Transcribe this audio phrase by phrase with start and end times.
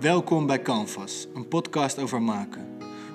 [0.00, 2.66] Welkom bij Canvas, een podcast over maken.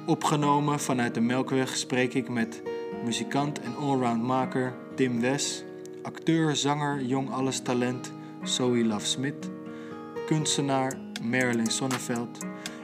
[0.05, 2.61] Opgenomen vanuit de Melkweg spreek ik met
[3.03, 5.63] muzikant en allround maker Tim Wes,
[6.03, 8.11] acteur, zanger, jong alles talent
[8.43, 9.49] Zoe Love Smith,
[10.25, 12.37] kunstenaar Marilyn Sonneveld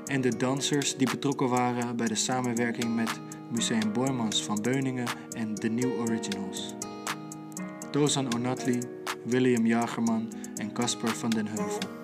[0.06, 3.20] en de dansers die betrokken waren bij de samenwerking met
[3.52, 6.76] Museum Boymans van Beuningen en The New Originals.
[7.92, 8.80] Tozan Onatli,
[9.24, 11.95] William Jagerman en Casper van den Heuvel.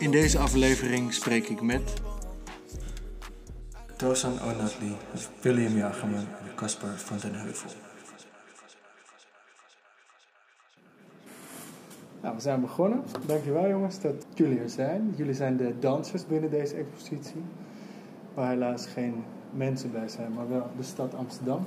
[0.00, 2.00] In deze aflevering spreek ik met
[3.96, 4.96] Tozan Onatli,
[5.42, 7.70] William Jagerman en Casper van den Heuvel.
[12.22, 13.02] Nou, we zijn begonnen.
[13.26, 15.14] Dankjewel jongens dat jullie er zijn.
[15.16, 17.42] Jullie zijn de dansers binnen deze expositie.
[18.34, 21.66] Waar helaas geen mensen bij zijn, maar wel de stad Amsterdam.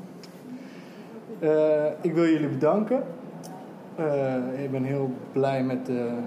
[1.40, 3.04] Uh, ik wil jullie bedanken.
[3.99, 6.18] Uh, ik ben heel blij met de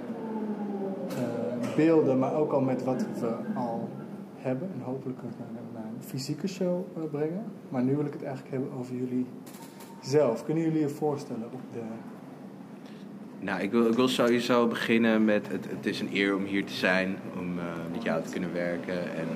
[1.77, 3.89] beelden, maar ook al met wat we al
[4.37, 4.71] hebben.
[4.75, 7.45] En hopelijk kunnen we naar een fysieke show brengen.
[7.69, 9.27] Maar nu wil ik het eigenlijk hebben over jullie
[10.01, 10.45] zelf.
[10.45, 11.81] Kunnen jullie je voorstellen op de
[13.41, 16.65] nou, ik wil, ik wil sowieso beginnen met het, het is een eer om hier
[16.65, 19.27] te zijn, om uh, met jou te kunnen werken en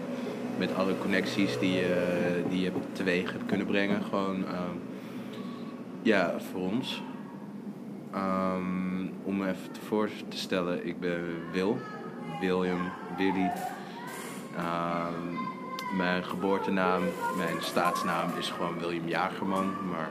[0.58, 4.02] met alle connecties die je, die je teweeg hebt kunnen brengen.
[4.02, 4.80] Gewoon, um,
[6.02, 7.02] ja, voor ons.
[8.14, 11.20] Um, om even voor te stellen, ik ben
[11.52, 11.76] Wil,
[12.40, 13.50] William, Willy.
[14.58, 15.38] Um,
[15.96, 17.02] mijn geboortenaam,
[17.36, 20.10] mijn staatsnaam is gewoon William Jagerman, maar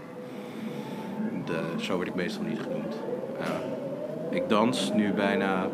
[1.46, 2.96] de, zo word ik meestal niet genoemd.
[3.40, 5.68] Uh, ik dans nu bijna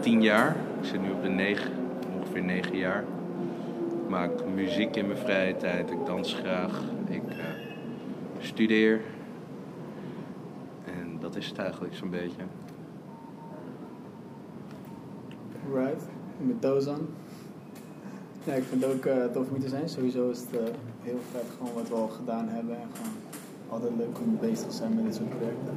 [0.00, 0.56] tien jaar.
[0.80, 1.70] Ik zit nu op de negen,
[2.16, 3.04] ongeveer negen jaar.
[4.02, 5.90] Ik maak muziek in mijn vrije tijd.
[5.90, 6.80] Ik dans graag.
[7.08, 7.44] Ik uh,
[8.38, 9.00] studeer.
[10.84, 12.42] En dat is het eigenlijk zo'n beetje.
[15.74, 16.02] Right,
[16.38, 17.06] ik ben Dozan.
[18.44, 19.88] Ja, ik vind het ook uh, tof om hier te zijn.
[19.88, 20.60] Sowieso is het uh,
[21.02, 22.74] heel vet gewoon wat we al gedaan hebben.
[22.74, 23.12] En gewoon
[23.68, 25.74] altijd leuk om bezig te zijn met dit soort projecten.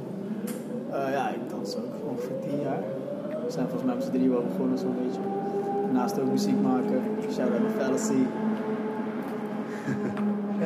[0.90, 2.82] Uh, ja, ik dans ook ongeveer tien jaar.
[3.44, 5.20] We zijn volgens mij met z'n drie wel begonnen zo'n beetje.
[5.82, 7.02] Daarnaast ook muziek maken.
[7.30, 8.22] Shout out to Fallacy.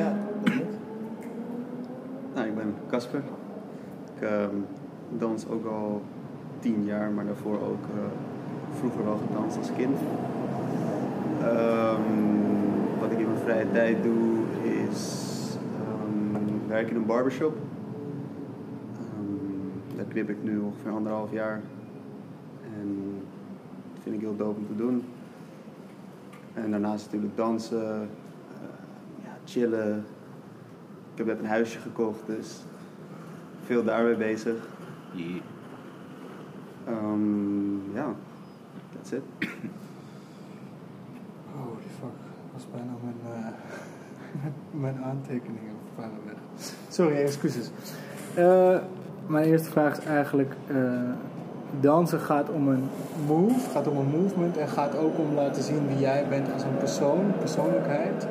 [0.01, 0.65] ja, dat ik.
[2.33, 3.23] Nou, ik ben Casper.
[4.15, 4.65] Ik um,
[5.17, 6.01] dans ook al
[6.59, 7.85] tien jaar, maar daarvoor ook
[8.81, 9.97] vroeger wel gedanst als kind.
[11.41, 14.39] Um, wat ik in mijn vrije tijd doe
[14.89, 15.27] is
[16.05, 17.57] um, werk in een barbershop
[20.01, 21.61] daar knip ik nu ongeveer anderhalf jaar.
[22.79, 23.21] En
[23.93, 25.03] dat vind ik heel dope om te doen.
[26.53, 30.05] En daarnaast natuurlijk dansen, uh, ja, chillen.
[31.11, 32.63] Ik heb net een huisje gekocht, dus
[33.65, 34.67] veel daarmee bezig.
[35.11, 35.41] Yeah.
[36.87, 38.15] Um, ja,
[39.01, 39.23] that's it.
[41.55, 42.15] Holy fuck,
[42.51, 46.35] dat was bijna mijn, uh, mijn aantekeningen waren weg.
[46.89, 47.69] Sorry, excuses.
[48.37, 48.77] Uh,
[49.27, 51.01] mijn eerste vraag is eigenlijk: uh,
[51.79, 52.83] dansen gaat om een
[53.27, 56.63] move, gaat om een movement en gaat ook om laten zien wie jij bent als
[56.63, 58.27] een persoon, persoonlijkheid.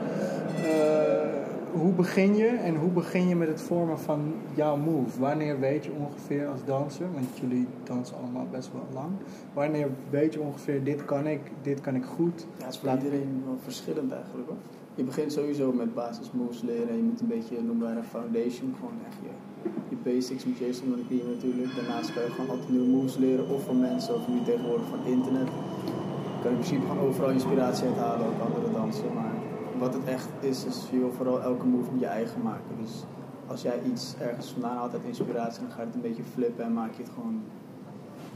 [1.72, 5.20] Hoe begin je en hoe begin je met het vormen van jouw move?
[5.20, 9.10] Wanneer weet je ongeveer als danser, want jullie dansen allemaal best wel lang,
[9.52, 12.46] wanneer weet je ongeveer dit kan ik, dit kan ik goed?
[12.58, 14.56] Ja, het is voor iedereen wel verschillend eigenlijk hoor.
[14.94, 16.96] Je begint sowieso met basis moves leren.
[16.96, 19.16] Je moet een beetje noemen wij een foundation, gewoon echt
[19.88, 21.76] je basics moet je eerst onder de natuurlijk.
[21.76, 25.04] Daarnaast kan je gewoon altijd nieuwe moves leren, of van mensen, of nu tegenwoordig van
[25.04, 25.48] internet.
[26.36, 29.12] Je kan in principe gewoon overal inspiratie uithalen, ook andere dansen.
[29.14, 29.34] Maar
[29.80, 32.74] wat het echt is, is je wil vooral elke move met je eigen maken.
[32.82, 32.92] Dus
[33.46, 36.64] als jij iets ergens vandaan haalt uit inspiratie, dan ga je het een beetje flippen
[36.64, 37.42] en maak je het gewoon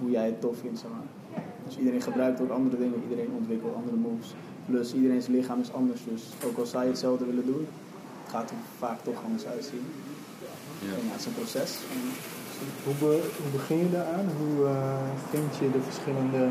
[0.01, 0.79] hoe jij het tof vindt.
[0.79, 1.43] Zeg maar.
[1.67, 4.35] Dus iedereen gebruikt ook andere dingen, iedereen ontwikkelt andere moves.
[4.67, 7.67] Plus iedereen's lichaam is anders, dus ook al zou je hetzelfde willen doen,
[8.23, 9.85] het gaat er vaak toch anders uitzien.
[10.41, 10.93] Ja.
[10.97, 11.79] En ja, het is een proces.
[12.85, 13.13] Hoe, be,
[13.43, 14.27] hoe begin je daaraan?
[14.39, 14.71] Hoe uh,
[15.31, 16.43] vind je de verschillende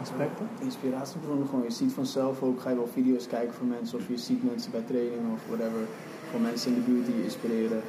[0.00, 0.48] aspecten?
[0.60, 1.64] Inspiratiebronnen gewoon.
[1.64, 4.70] Je ziet vanzelf ook, ga je wel video's kijken van mensen of je ziet mensen
[4.70, 5.80] bij training of whatever.
[6.26, 7.82] Gewoon mensen in de buurt die je inspireren.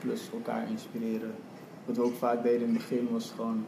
[0.00, 1.34] Plus elkaar inspireren.
[1.84, 3.64] Wat we ook vaak deden in het begin was gewoon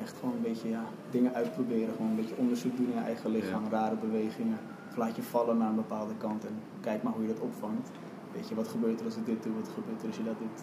[0.00, 1.94] echt gewoon een beetje ja, dingen uitproberen.
[1.96, 3.70] Gewoon een beetje onderzoek doen in je eigen lichaam, ja.
[3.70, 4.58] rare bewegingen.
[4.90, 7.90] Of laat je vallen naar een bepaalde kant en kijk maar hoe je dat opvangt
[8.34, 10.38] weet je, wat gebeurt er als ik dit doe, wat gebeurt er als je dat
[10.38, 10.60] doet.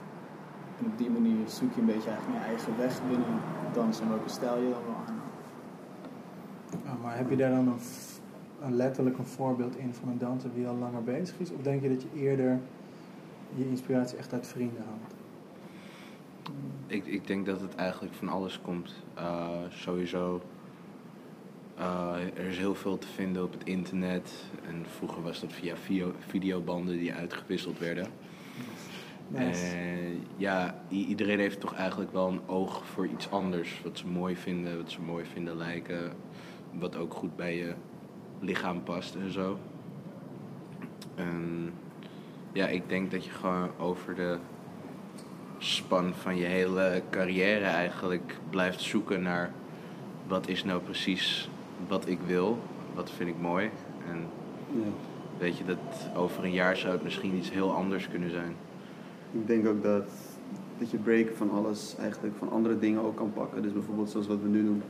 [0.80, 3.40] En op die manier zoek je een beetje eigenlijk je eigen weg binnen
[3.74, 5.21] dansen en welke stijl je dan wil aan.
[7.02, 7.80] Maar heb je daar dan een,
[8.62, 11.52] een, letterlijk een voorbeeld in van een danser die al langer bezig is?
[11.52, 12.60] Of denk je dat je eerder
[13.56, 15.14] je inspiratie echt uit vrienden haalt?
[16.88, 18.94] Ik, ik denk dat het eigenlijk van alles komt.
[19.18, 20.42] Uh, sowieso
[21.82, 24.32] Uh, er is heel veel te vinden op het internet.
[24.68, 28.08] En vroeger was dat via video, videobanden die uitgewisseld werden.
[29.28, 29.76] Nice.
[29.76, 33.82] En ja, iedereen heeft toch eigenlijk wel een oog voor iets anders.
[33.84, 36.12] Wat ze mooi vinden, wat ze mooi vinden lijken.
[36.80, 37.74] Wat ook goed bij je
[38.40, 39.58] lichaam past en zo.
[41.16, 41.72] En
[42.52, 44.38] ja, ik denk dat je gewoon over de
[45.58, 49.52] span van je hele carrière eigenlijk blijft zoeken naar
[50.28, 51.50] wat is nou precies
[51.88, 52.58] wat ik wil,
[52.94, 53.70] wat vind ik mooi.
[54.10, 54.18] En
[54.74, 54.90] Ja.
[55.38, 58.56] weet je, dat over een jaar zou het misschien iets heel anders kunnen zijn.
[59.32, 60.10] Ik denk ook dat,
[60.78, 63.62] dat je break van alles, eigenlijk van andere dingen ook kan pakken.
[63.62, 64.84] Dus bijvoorbeeld zoals wat we nu doen.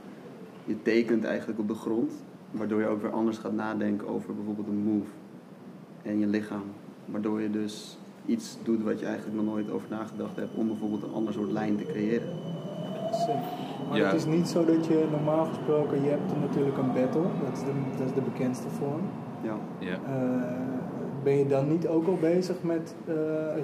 [0.71, 2.11] Je tekent eigenlijk op de grond,
[2.51, 5.11] waardoor je ook weer anders gaat nadenken over bijvoorbeeld een move
[6.03, 6.63] en je lichaam.
[7.05, 11.03] Waardoor je dus iets doet wat je eigenlijk nog nooit over nagedacht hebt om bijvoorbeeld
[11.03, 12.27] een ander soort lijn te creëren.
[13.89, 14.05] Maar Ja.
[14.05, 17.59] het is niet zo dat je normaal gesproken, je hebt natuurlijk een battle, dat is
[17.59, 19.01] de, dat is de bekendste vorm.
[19.41, 19.55] Ja.
[19.79, 19.93] Ja.
[19.93, 20.51] Eh,
[21.23, 23.13] ben je dan niet ook al bezig met eh,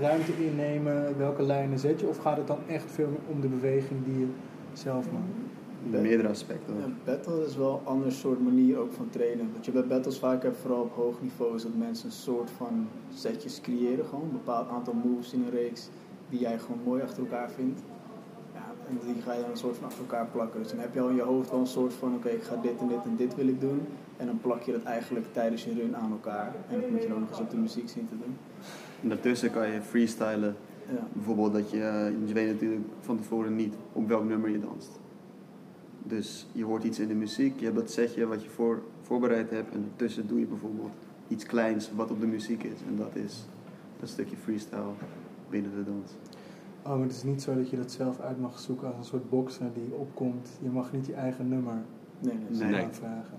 [0.01, 2.07] ruimte innemen, welke lijnen zet je?
[2.07, 4.27] Of gaat het dan echt veel meer om de beweging die je
[4.74, 5.56] zelf maakt?
[5.89, 6.75] Meerdere aspecten.
[6.77, 9.49] Ja, battle is wel een ander soort manier ook van trainen.
[9.53, 12.49] Wat je bij battles vaak hebt, vooral op hoog niveau, is dat mensen een soort
[12.49, 14.05] van setjes creëren.
[14.05, 15.89] Gewoon een bepaald aantal moves in een reeks
[16.29, 17.81] die jij gewoon mooi achter elkaar vindt.
[18.53, 20.61] Ja, en die ga je dan een soort van achter elkaar plakken.
[20.61, 22.55] Dus dan heb je al in je hoofd wel een soort van, oké, ik ga
[22.61, 23.81] dit en dit en dit wil ik doen.
[24.17, 26.55] En dan plak je dat eigenlijk tijdens je run aan elkaar.
[26.69, 28.37] En dat moet je dan nog eens op de muziek zien te doen.
[29.01, 30.55] En daartussen kan je freestylen.
[30.89, 31.07] Ja.
[31.13, 34.99] Bijvoorbeeld dat je, eh, je weet natuurlijk van tevoren niet op welk nummer je danst.
[36.07, 39.50] Dus je hoort iets in de muziek, je hebt dat setje wat je voor, voorbereid
[39.50, 40.92] hebt en daartussen doe je bijvoorbeeld
[41.27, 42.80] iets kleins wat op de muziek is.
[42.88, 43.45] En dat is
[44.00, 44.92] dat stukje freestyle
[45.50, 46.12] binnen de dans.
[46.83, 49.04] Oh, maar het is niet zo dat je dat zelf uit mag zoeken als een
[49.04, 50.50] soort boxer die opkomt.
[50.62, 51.83] Je mag niet je eigen nummer
[52.19, 52.83] Nee, nee, Nee.
[52.83, 53.38] aanvragen.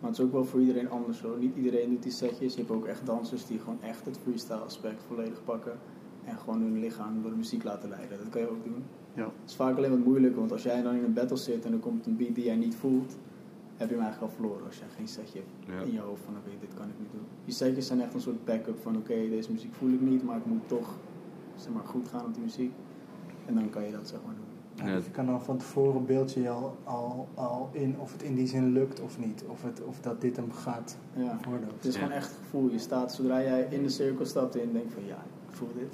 [0.00, 1.38] Maar het is ook wel voor iedereen anders hoor.
[1.38, 2.54] Niet iedereen doet die setjes.
[2.54, 5.78] Je hebt ook echt dansers die gewoon echt het freestyle aspect volledig pakken.
[6.24, 8.18] En gewoon hun lichaam door de muziek laten leiden.
[8.18, 8.84] Dat kan je ook doen.
[9.14, 9.22] Ja.
[9.24, 11.72] Het is vaak alleen wat moeilijker, want als jij dan in een battle zit en
[11.72, 13.16] er komt een beat die jij niet voelt,
[13.76, 15.86] heb je hem eigenlijk al verloren als je geen setje hebt Ja.
[15.86, 17.26] in je hoofd van oké, dit kan ik niet doen.
[17.44, 20.36] Die setjes zijn echt een soort backup van oké, deze muziek voel ik niet, maar
[20.36, 20.94] ik moet toch
[21.56, 22.72] zeg maar, goed gaan op die muziek.
[23.46, 24.86] En dan kan je dat zeg maar doen.
[24.86, 28.22] Ja, dus je kan dan van tevoren beeld je al, al, al in of het
[28.22, 29.44] in die zin lukt of niet.
[29.48, 31.38] Of, het, of dat dit hem gaat Ja.
[31.48, 31.68] worden.
[31.76, 32.00] Het is Ja.
[32.00, 32.70] gewoon echt het gevoel.
[32.70, 35.16] Je staat, zodra jij in de cirkel stapt en denkt van ja,
[35.48, 35.92] ik voel dit,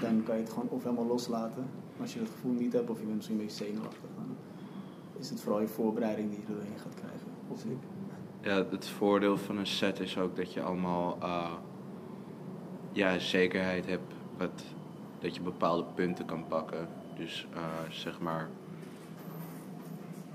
[0.00, 1.64] dan kan je het gewoon of helemaal loslaten.
[2.00, 4.36] Als je dat gevoel niet hebt of je bent misschien een beetje zenuwachtig, dan
[5.18, 7.28] is het vooral je voorbereiding die je erin gaat krijgen.
[7.48, 7.84] Of niet?
[8.40, 11.52] Ja, het voordeel van een set is ook dat je allemaal eh,
[12.92, 14.64] ja, zekerheid hebt wat,
[15.18, 16.88] dat je bepaalde punten kan pakken.
[17.16, 18.48] Dus eh, zeg maar,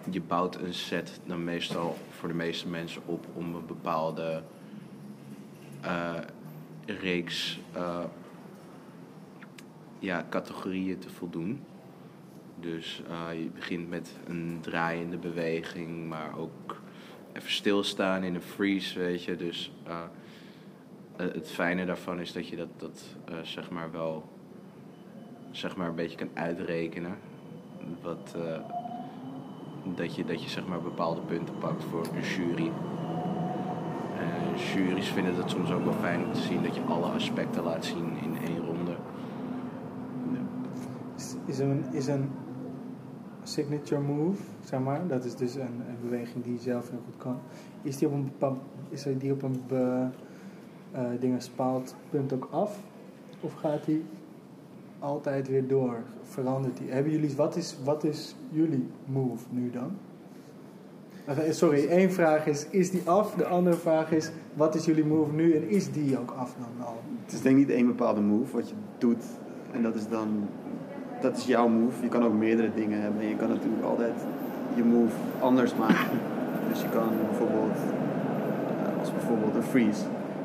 [0.10, 4.44] je bouwt een set dan meestal voor de meeste mensen op om een bepaalde
[5.82, 6.14] eh,
[6.86, 7.60] reeks
[10.02, 11.60] ja, categorieën te voldoen.
[12.60, 16.82] Dus eh, je begint met een draaiende beweging, maar ook
[17.34, 19.36] even stilstaan in een freeze, weet je.
[19.36, 20.02] Dus eh,
[21.16, 23.04] eh, het fijne daarvan is dat je dat, dat
[23.42, 24.30] zeg maar wel
[25.52, 27.18] zeg maar een beetje kan uitrekenen.
[28.02, 28.36] Wat,
[29.96, 32.72] dat, je, dat je zeg maar bepaalde punten pakt voor een jury.
[34.74, 37.86] Juries vinden het soms ook wel fijn om te zien dat je alle aspecten laat
[37.86, 38.71] zien in één ronde.
[41.52, 42.30] Is, een, is een
[43.44, 47.18] signature move, zeg maar, dat is dus een, een beweging die je zelf heel goed
[47.18, 47.38] kan.
[47.82, 48.58] Is die op een bepaald,
[48.90, 50.08] is die op een be,
[51.20, 52.80] dingen spaald punt ook af?
[53.40, 54.04] Of gaat die
[55.00, 56.04] altijd weer door?
[56.24, 56.92] Verandert die?
[56.92, 59.92] Hebben jullie, wat is, wat is jullie move nu dan?
[61.26, 63.34] Eh, Sorry, één vraag is, is die af?
[63.34, 66.86] De andere vraag is, wat is jullie move nu en is die ook af dan
[66.86, 66.98] al?
[67.24, 69.24] Het is denk ik niet één bepaalde move wat je doet.
[69.72, 70.48] En dat is dan,
[71.22, 72.04] dat is jouw move.
[72.04, 73.22] Je kan ook meerdere dingen hebben.
[73.22, 74.14] En je kan natuurlijk altijd
[74.76, 76.20] je move anders maken.
[76.70, 80.04] Dus je kan bijvoorbeeld, eh, als bijvoorbeeld een freeze.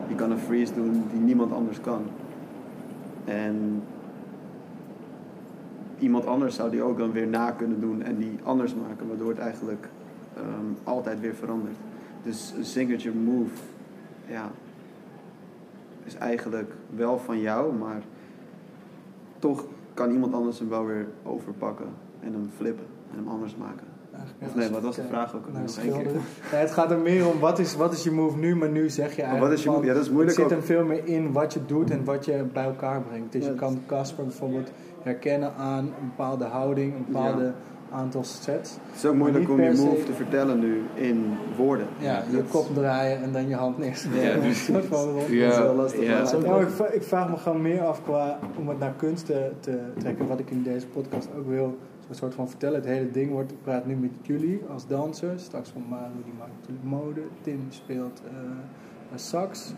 [0.09, 2.03] Je kan een freeze doen die niemand anders kan.
[3.25, 3.83] En
[5.99, 9.09] iemand anders zou die ook dan weer na kunnen doen en die anders maken.
[9.09, 9.89] Waardoor het eigenlijk
[10.37, 11.77] ehm, altijd weer verandert.
[12.23, 13.55] Dus een signature move,
[14.29, 14.51] ja,
[16.05, 18.03] is eigenlijk wel van jou, maar
[19.39, 19.65] toch
[19.97, 21.87] kan iemand anders hem wel weer overpakken
[22.21, 23.87] en hem flippen en hem anders maken.
[24.43, 25.53] Of nee, wat was de vraag ook?
[25.53, 26.11] naar Nog één keer.
[26.53, 28.91] Ja, het gaat er meer om wat is, wat is je move nu, maar nu
[28.91, 29.51] zeg je Maar eigenlijk.
[29.51, 29.85] wat is je move?
[29.87, 32.25] Ja, dat is moeilijk Het zit hem veel meer in wat je doet en wat
[32.25, 33.33] je bij elkaar brengt.
[33.33, 34.71] Dus Ja, je kan Casper bijvoorbeeld
[35.03, 37.53] herkennen aan een bepaalde houding, een bepaalde
[37.93, 38.71] aantal sets.
[38.71, 41.87] Het is ook moeilijk om je se- move te vertellen nu in woorden.
[41.99, 44.21] Ja, je Dat- kop draaien en dan je hand neerzetten.
[44.23, 44.35] Ja.
[44.37, 45.21] Een soort van rond.
[45.21, 46.03] Dat is wel lastig.
[46.03, 46.23] ja.
[46.23, 49.27] maar wel- ik, va- ik vraag me gewoon meer af qua om het naar kunst
[49.27, 50.27] te, te trekken.
[50.27, 51.79] Wat ik in deze podcast ook wil
[52.09, 52.77] een soort van vertellen.
[52.77, 55.43] Het hele ding wordt, ik praat nu met jullie als dansers.
[55.45, 57.21] Straks van Maru, die maakt natuurlijk mode.
[57.41, 58.31] Tim speelt eh,
[59.13, 59.73] eh, sax.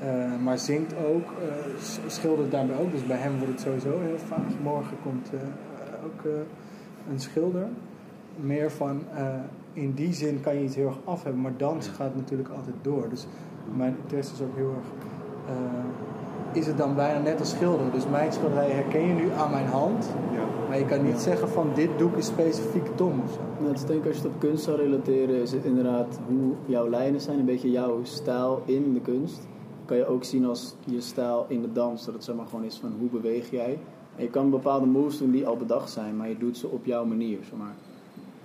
[0.00, 0.08] eh,
[0.44, 2.90] maar zingt ook, eh, schildert daarbij ook.
[2.92, 4.52] Dus bij hem wordt het sowieso heel vaag.
[4.62, 5.30] Morgen komt
[6.04, 6.30] ook eh,
[7.10, 7.68] een schilder.
[8.36, 9.26] Meer van, eh,
[9.72, 11.42] in die zin kan je iets heel erg af hebben.
[11.42, 13.08] Maar dans gaat natuurlijk altijd door.
[13.08, 13.26] Dus
[13.76, 14.86] mijn interesse is ook heel erg
[15.46, 15.54] eh,
[16.56, 17.92] is het dan bijna net als schilderen.
[17.92, 20.10] Dus mijn schilderij herken je nu aan mijn hand.
[20.32, 20.44] Ja.
[20.68, 23.40] Maar je kan niet zeggen van dit doek is specifiek Tom of zo.
[23.60, 26.88] Nou, dus denk als je het op kunst zou relateren, is het inderdaad hoe jouw
[26.88, 29.46] lijnen zijn, een beetje jouw stijl in de kunst.
[29.84, 32.64] Kan je ook zien als je stijl in de dans, dat het zeg maar gewoon
[32.64, 33.78] is van hoe beweeg jij.
[34.16, 36.84] En je kan bepaalde moves doen die al bedacht zijn, maar je doet ze op
[36.84, 37.38] jouw manier.
[37.42, 37.74] Zeg maar.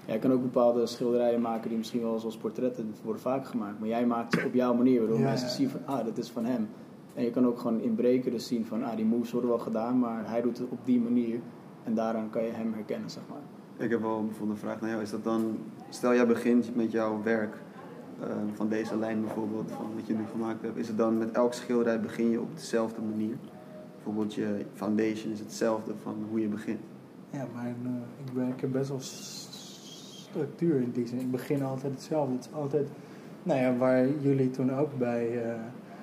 [0.06, 3.88] Jij kan ook bepaalde schilderijen maken die misschien wel zoals portretten worden vaak gemaakt, maar
[3.88, 5.54] jij maakt ze op jouw manier, waardoor Ja, mensen ja.
[5.54, 6.70] zien van ah, dat is van hem.
[7.14, 9.60] En je kan ook gewoon in breken dus zien van ah, die moves worden wel
[9.60, 11.40] gedaan, maar hij doet het op die manier.
[11.84, 13.42] En daaraan kan je hem herkennen, zeg maar.
[13.86, 15.02] Ik heb wel bijvoorbeeld een vraag naar jou.
[15.02, 15.58] Is dat dan,
[15.90, 17.56] stel jij begint met jouw werk,
[18.20, 20.78] eh, van deze lijn bijvoorbeeld, van wat je nu gemaakt hebt.
[20.78, 23.36] Is het dan met elk schilderij begin je op dezelfde manier?
[24.04, 26.80] Bijvoorbeeld je foundation is hetzelfde van hoe je begint.
[27.30, 31.20] Ja, mijn, eh, ik, ben, ik heb best wel structuur in die zin.
[31.20, 32.34] Ik begin altijd hetzelfde.
[32.36, 32.88] Het is altijd,
[33.44, 35.54] nou ja, waar jullie toen ook bij eh,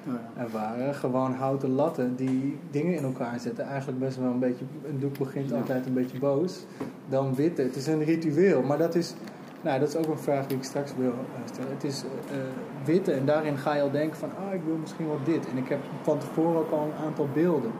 [0.04, 0.42] Ja.
[0.42, 0.94] er waren.
[0.94, 3.64] Gewoon houten latten die dingen in elkaar zetten.
[3.64, 5.56] Eigenlijk best wel een beetje, een doek begint Ja.
[5.56, 6.64] altijd een beetje boos.
[7.08, 7.62] Dan witte.
[7.62, 8.62] Het is een ritueel.
[8.62, 9.14] Maar dat is,
[9.62, 11.70] nou dat is ook een vraag die ik straks wil eh, stellen.
[11.72, 12.04] Het is
[12.84, 15.48] witte en daarin ga je al denken van, ah ik wil misschien wel dit.
[15.48, 17.70] En ik heb van tevoren ook al een aantal beelden.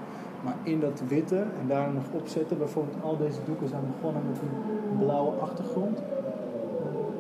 [0.45, 4.39] Maar in dat witte en daar nog opzetten, bijvoorbeeld al deze doeken zijn begonnen met
[4.39, 5.99] een blauwe achtergrond.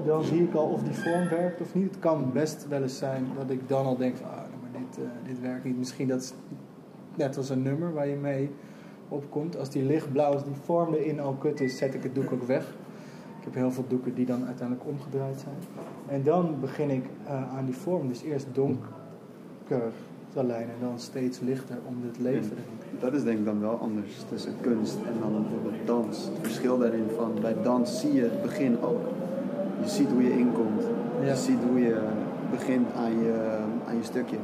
[0.04, 1.84] Dan zie ik al of die vorm werkt of niet.
[1.84, 5.04] Het kan best wel eens zijn dat ik dan al denk van, ah, maar dit,
[5.04, 5.78] eh, dit werkt niet.
[5.78, 6.32] Misschien dat is
[7.14, 8.50] net als een nummer waar je mee
[9.08, 9.58] opkomt.
[9.58, 12.42] Als die lichtblauw is, die vorm erin al kut is, zet ik het doek ook
[12.42, 12.74] weg.
[13.38, 15.56] Ik heb heel veel doeken die dan uiteindelijk omgedraaid zijn.
[16.06, 18.08] En dan begin ik eh, aan die vorm.
[18.08, 19.92] Dus eerst donker
[20.32, 22.56] te lijnen en dan steeds lichter om het leven.
[23.00, 26.24] Dat is denk ik dan wel anders tussen kunst en dan bijvoorbeeld dans.
[26.24, 29.02] Het verschil daarin van, bij dans zie je het begin ook.
[29.82, 30.82] Je ziet hoe je inkomt.
[31.20, 31.26] Ja.
[31.26, 32.00] Je ziet hoe je
[32.50, 33.58] begint aan je,
[33.88, 34.36] aan je stukje.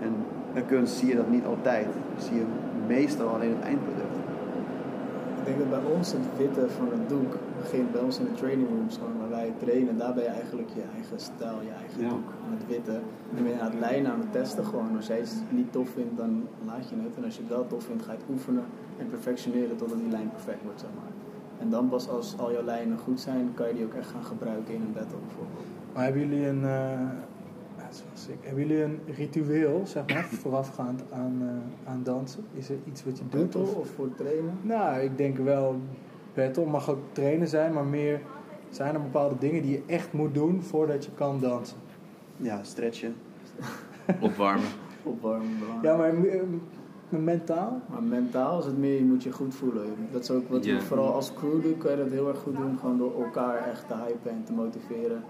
[0.00, 0.12] En
[0.52, 1.86] bij kunst zie je dat niet altijd.
[2.18, 2.44] Zie je
[2.86, 4.16] meestal alleen het eindproduct.
[5.38, 8.32] Ik denk dat bij ons het witte van het doek begint bij ons in de
[8.32, 9.98] training rooms, gewoon waar wij trainen.
[9.98, 12.08] Daar ben je eigenlijk je eigen stijl, je eigen Ja.
[12.08, 12.28] doek.
[12.46, 12.96] En het witte,
[13.34, 14.96] dan ben je aan het lijnen, aan het testen gewoon.
[14.96, 17.16] Als jij iets niet tof vindt, dan laat je het.
[17.16, 18.64] En als je het wel tof vindt, ga je het oefenen
[18.98, 21.12] en perfectioneren totdat die lijn perfect wordt, zeg maar.
[21.58, 24.24] En dan pas als al jouw lijnen goed zijn, kan je die ook echt gaan
[24.24, 25.66] gebruiken in een battle bijvoorbeeld.
[25.94, 27.00] Maar hebben jullie een, eh,
[27.90, 28.36] is wel sick.
[28.46, 32.44] hebben jullie een ritueel, zeg maar, voorafgaand aan, eh, aan dansen?
[32.54, 33.54] Is er iets wat je doet?
[33.56, 34.54] Of, of voor het trainen?
[34.62, 35.76] nou, ik denk wel,
[36.34, 38.20] battle mag ook trainen zijn, maar meer
[38.70, 41.76] zijn er bepaalde dingen die je echt moet doen voordat je kan dansen.
[42.36, 43.14] Ja, stretchen.
[44.20, 44.66] Opwarmen.
[45.02, 45.84] Opwarmen, belangrijk.
[45.84, 46.40] Ja, maar eh,
[47.08, 47.80] mentaal?
[47.90, 49.86] Maar mentaal is het meer, je moet je goed voelen.
[50.12, 50.74] Dat is ook wat Ja.
[50.74, 52.78] we vooral als crew doen, kan je dat heel erg goed doen.
[52.78, 55.22] Gewoon door elkaar echt te hypen en te motiveren.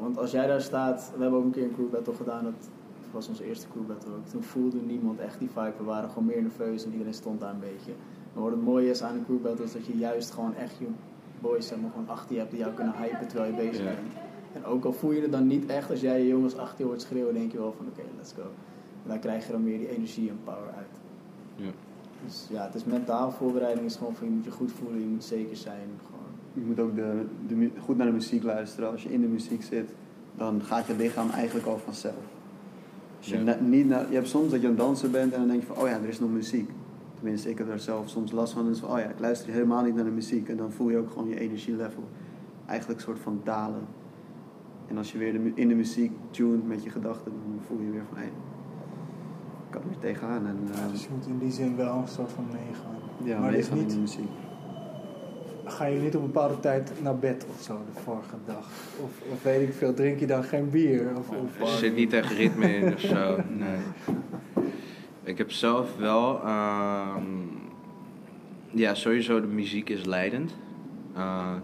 [0.00, 2.68] Want als jij daar staat, we hebben ook een keer een crew battle gedaan, dat
[3.10, 4.26] was onze eerste crew battle ook.
[4.26, 7.50] Toen voelde niemand echt die vibe, we waren gewoon meer nerveus en iedereen stond daar
[7.52, 7.92] een beetje.
[8.38, 10.74] Maar wat het mooie is aan een crew battle is dat je juist gewoon echt
[10.78, 10.86] je
[11.40, 13.84] boys zeg maar, gewoon achter je hebt die jou kunnen hypen terwijl je bezig Ja.
[13.84, 13.98] bent.
[14.52, 16.84] En ook al voel je het dan niet echt, als jij je jongens achter je
[16.84, 18.42] hoort schreeuwen, denk je wel van oké, let's go.
[19.02, 20.86] En dan krijg je dan meer die energie en power uit.
[21.56, 21.70] Ja.
[22.24, 25.06] Dus ja, het is mentaal voorbereiding is gewoon van je moet je goed voelen, je
[25.06, 25.88] moet zeker zijn.
[26.06, 26.26] Gewoon.
[26.52, 28.90] Je moet ook de, de, goed naar de muziek luisteren.
[28.90, 29.90] Als je in de muziek zit,
[30.36, 32.14] dan gaat je lichaam eigenlijk al vanzelf.
[33.18, 33.42] Als je, Ja.
[33.42, 35.60] na- niet naar, je hebt soms dat je aan het dansen bent en dan denk
[35.60, 36.70] je van, oh ja, er is nog muziek.
[37.20, 38.66] Tenminste, ik heb daar zelf soms last van.
[38.66, 40.48] Dus van, oh ja, ik luister helemaal niet naar de muziek.
[40.48, 42.02] En dan voel je ook gewoon je energielevel
[42.66, 43.80] eigenlijk een soort van dalen.
[44.86, 47.90] En als je weer de, in de muziek tuned met je gedachten, dan voel je
[47.90, 50.46] weer van, hé, ik kan er weer tegenaan.
[50.46, 52.96] En, eh, Dus je moet in die zin wel een soort van meegaan.
[53.24, 54.28] ja, maar maar dus in niet, de muziek.
[55.64, 58.66] ga je niet op een bepaalde tijd naar bed of zo de vorige dag?
[59.04, 61.06] Of, of weet ik veel, drink je dan geen bier?
[61.18, 63.36] Of, of, Er zit niet echt ritme in of zo.
[63.48, 63.78] Nee.
[65.28, 66.40] Ik heb zelf wel.
[66.44, 67.22] ehm,
[68.70, 70.54] ja, sowieso de muziek is leidend.
[71.14, 71.54] Eh,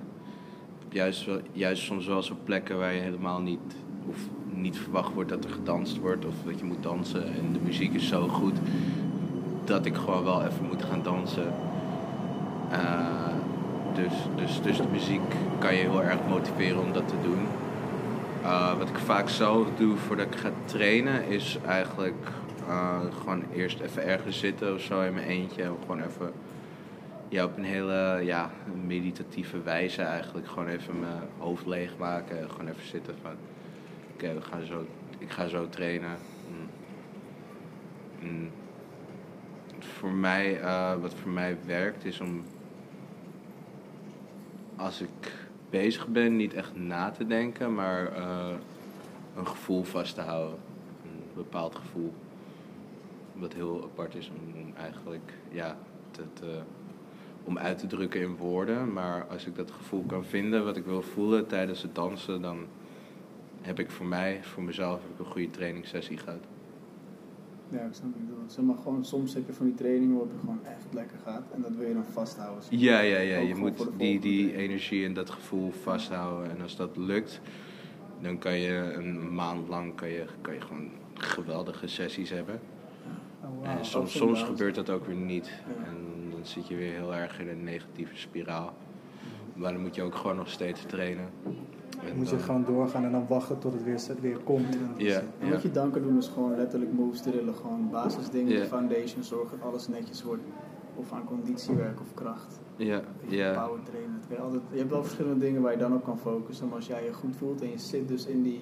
[0.88, 3.76] juist, juist soms wel zo plekken waar je helemaal niet.
[4.08, 4.16] of
[4.50, 7.24] niet verwacht wordt dat er gedanst wordt of dat je moet dansen.
[7.24, 8.56] En de muziek is zo goed
[9.64, 11.54] dat ik gewoon wel even moet gaan dansen.
[12.70, 13.32] Eh,
[13.94, 17.46] dus, dus, dus de muziek kan je heel erg motiveren om dat te doen.
[18.42, 22.32] Uh, wat ik vaak zelf doe voordat ik ga trainen is eigenlijk
[22.68, 25.62] uh, gewoon eerst even ergens zitten of zo in mijn eentje.
[25.62, 26.32] En gewoon even
[27.28, 28.50] ja, op een hele ja,
[28.86, 32.40] meditatieve wijze eigenlijk gewoon even mijn hoofd leegmaken.
[32.40, 33.32] En gewoon even zitten van
[34.12, 34.86] oké, zo,
[35.18, 36.16] ik ga zo trainen.
[36.50, 36.68] Mm.
[38.30, 38.50] Mm.
[39.78, 42.44] Voor mij, uh, wat voor mij werkt is om
[44.76, 45.32] als ik
[45.70, 48.54] bezig ben, niet echt na te denken, maar uh,
[49.36, 50.58] een gevoel vast te houden.
[51.02, 52.14] Een bepaald gevoel.
[53.34, 55.76] Wat heel apart is om, om eigenlijk ja,
[56.10, 56.60] te, te,
[57.44, 58.92] om uit te drukken in woorden.
[58.92, 62.66] Maar als ik dat gevoel kan vinden wat ik wil voelen tijdens het dansen, dan
[63.60, 66.44] heb ik voor mij, voor mezelf, heb ik een goede trainingssessie gehad.
[67.68, 68.52] Ja, ik snap niet.
[68.52, 71.44] Zeg maar gewoon, soms heb je van die trainingen waarop je gewoon echt lekker gaat
[71.54, 72.64] en dat wil je dan vasthouden.
[72.70, 73.38] Ja, ja, ja.
[73.38, 76.50] Je moet die, die energie en dat gevoel vasthouden.
[76.50, 77.40] En als dat lukt,
[78.20, 82.60] dan kan je een maand lang kan je, kan je gewoon geweldige sessies hebben.
[83.64, 85.50] En soms, soms gebeurt dat ook weer niet.
[85.84, 88.74] En dan zit je weer heel erg in een negatieve spiraal.
[89.54, 91.28] Maar dan moet je ook gewoon nog steeds trainen.
[92.04, 94.78] En moet je gewoon doorgaan en dan wachten tot het weer, weer komt.
[94.96, 95.22] Ja.
[95.38, 97.54] En wat je dan kan doen is gewoon letterlijk moves drillen.
[97.54, 98.66] Gewoon basisdingen, yeah.
[98.66, 100.42] foundation, zorgen dat alles netjes wordt.
[100.94, 102.60] Of aan conditiewerk of kracht.
[102.76, 103.64] Ja, ja.
[103.64, 104.20] Power trainen.
[104.28, 106.66] Je, altijd, je hebt wel verschillende dingen waar je dan op kan focussen.
[106.66, 108.60] Maar als jij je goed voelt en je zit dus in die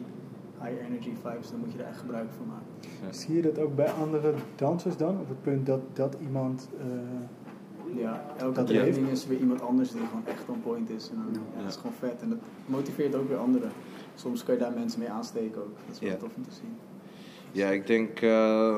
[0.62, 2.90] high energy vibes, dan moet je er echt gebruik van maken.
[3.02, 3.12] Ja.
[3.12, 5.20] Zie je dat ook bij andere dansers dan?
[5.20, 6.68] Op het punt dat, dat iemand...
[6.76, 11.10] Uh, ja, elke training is weer iemand anders die gewoon echt on point is.
[11.10, 12.22] En dan, ja, Dat is gewoon vet.
[12.22, 13.70] En dat motiveert ook weer anderen.
[14.14, 15.76] Soms kun je daar mensen mee aansteken ook.
[15.86, 16.76] Dat is wel tof om te zien.
[17.52, 18.20] Ja, ik denk...
[18.20, 18.76] Uh,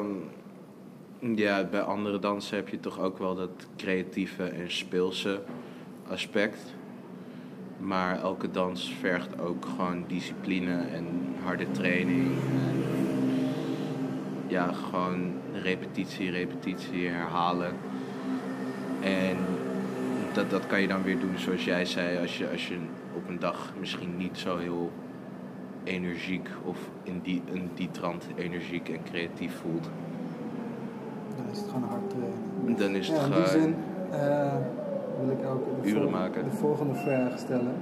[1.35, 5.41] ja, bij andere dansen heb je toch ook wel dat creatieve en speelse
[6.09, 6.75] aspect.
[7.85, 11.07] Maar elke dans vergt ook gewoon discipline en
[11.43, 12.26] harde training.
[12.26, 12.83] En
[14.47, 17.73] ja, gewoon repetitie, repetitie, herhalen.
[19.01, 19.37] En
[20.33, 22.77] dat, dat kan je dan weer doen zoals jij zei, als je, als je
[23.14, 24.92] op een dag misschien niet zo heel
[25.85, 29.90] energiek of in die, in die trant energiek en creatief voelt.
[31.37, 32.77] Dan is het gewoon hard trainen.
[32.77, 33.40] Dan is het ja, gewoon...
[33.40, 33.75] Die zin
[34.12, 34.55] uh,
[35.20, 36.44] wil ik ook de, uren vol maken.
[36.44, 37.74] de volgende vraag stellen.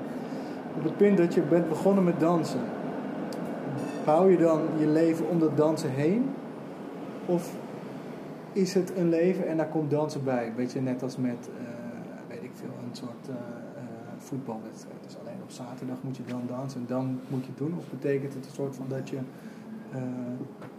[0.76, 2.60] Op het punt dat je bent begonnen met dansen,
[4.04, 6.30] bouw je dan je leven om dat dansen heen?
[7.26, 7.54] Of
[8.52, 10.46] is het een leven en daar komt dansen bij.
[10.46, 11.68] Een beetje net als met, uh,
[12.28, 13.82] weet ik veel, een soort uh, uh,
[14.16, 14.96] voetbalwedstrijd.
[15.04, 17.74] Dus alleen op zaterdag moet je dan dansen en dan moet je het doen.
[17.78, 19.18] Of betekent het een soort van dat je...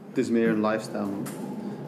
[0.08, 1.08] Het is meer een lifestyle.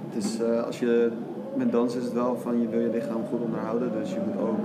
[0.09, 1.11] Het is, als je,
[1.55, 3.91] met dansen is het wel van je wil je lichaam goed onderhouden.
[3.91, 4.59] Dus je moet ook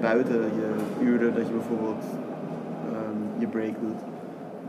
[0.00, 2.04] buiten je uren dat je bijvoorbeeld
[2.92, 4.00] um, je break doet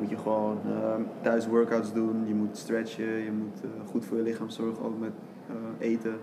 [0.01, 4.17] moet je gewoon uh, thuis workouts doen, je moet stretchen, je moet uh, goed voor
[4.17, 5.12] je lichaam zorgen, ook met
[5.49, 5.56] uh,
[5.88, 6.15] eten,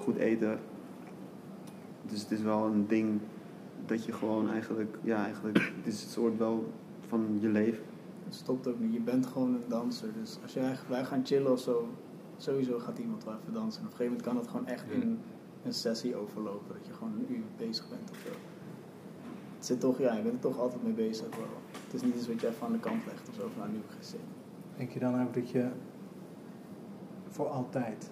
[0.00, 0.58] goed eten.
[2.02, 3.20] Dus het is wel een ding
[3.86, 6.72] dat je gewoon eigenlijk, ja, eigenlijk, het is het soort wel
[7.06, 7.84] van je leven.
[8.24, 10.08] Het stopt ook niet, je bent gewoon een danser.
[10.20, 11.88] Dus als jij, wij gaan chillen of zo,
[12.38, 13.80] sowieso gaat iemand wel even dansen.
[13.80, 15.18] En op een gegeven moment kan het gewoon echt in
[15.64, 18.30] een sessie overlopen, dat je gewoon een uur bezig bent of zo.
[19.56, 21.46] Het zit toch, ja, je bent er toch altijd mee bezig wel.
[21.84, 23.70] Het is niet iets wat je even aan de kant legt of zo, van nou
[23.70, 24.20] nu heb ik geen zin.
[24.76, 25.68] Denk je dan ook dat je
[27.28, 28.10] voor altijd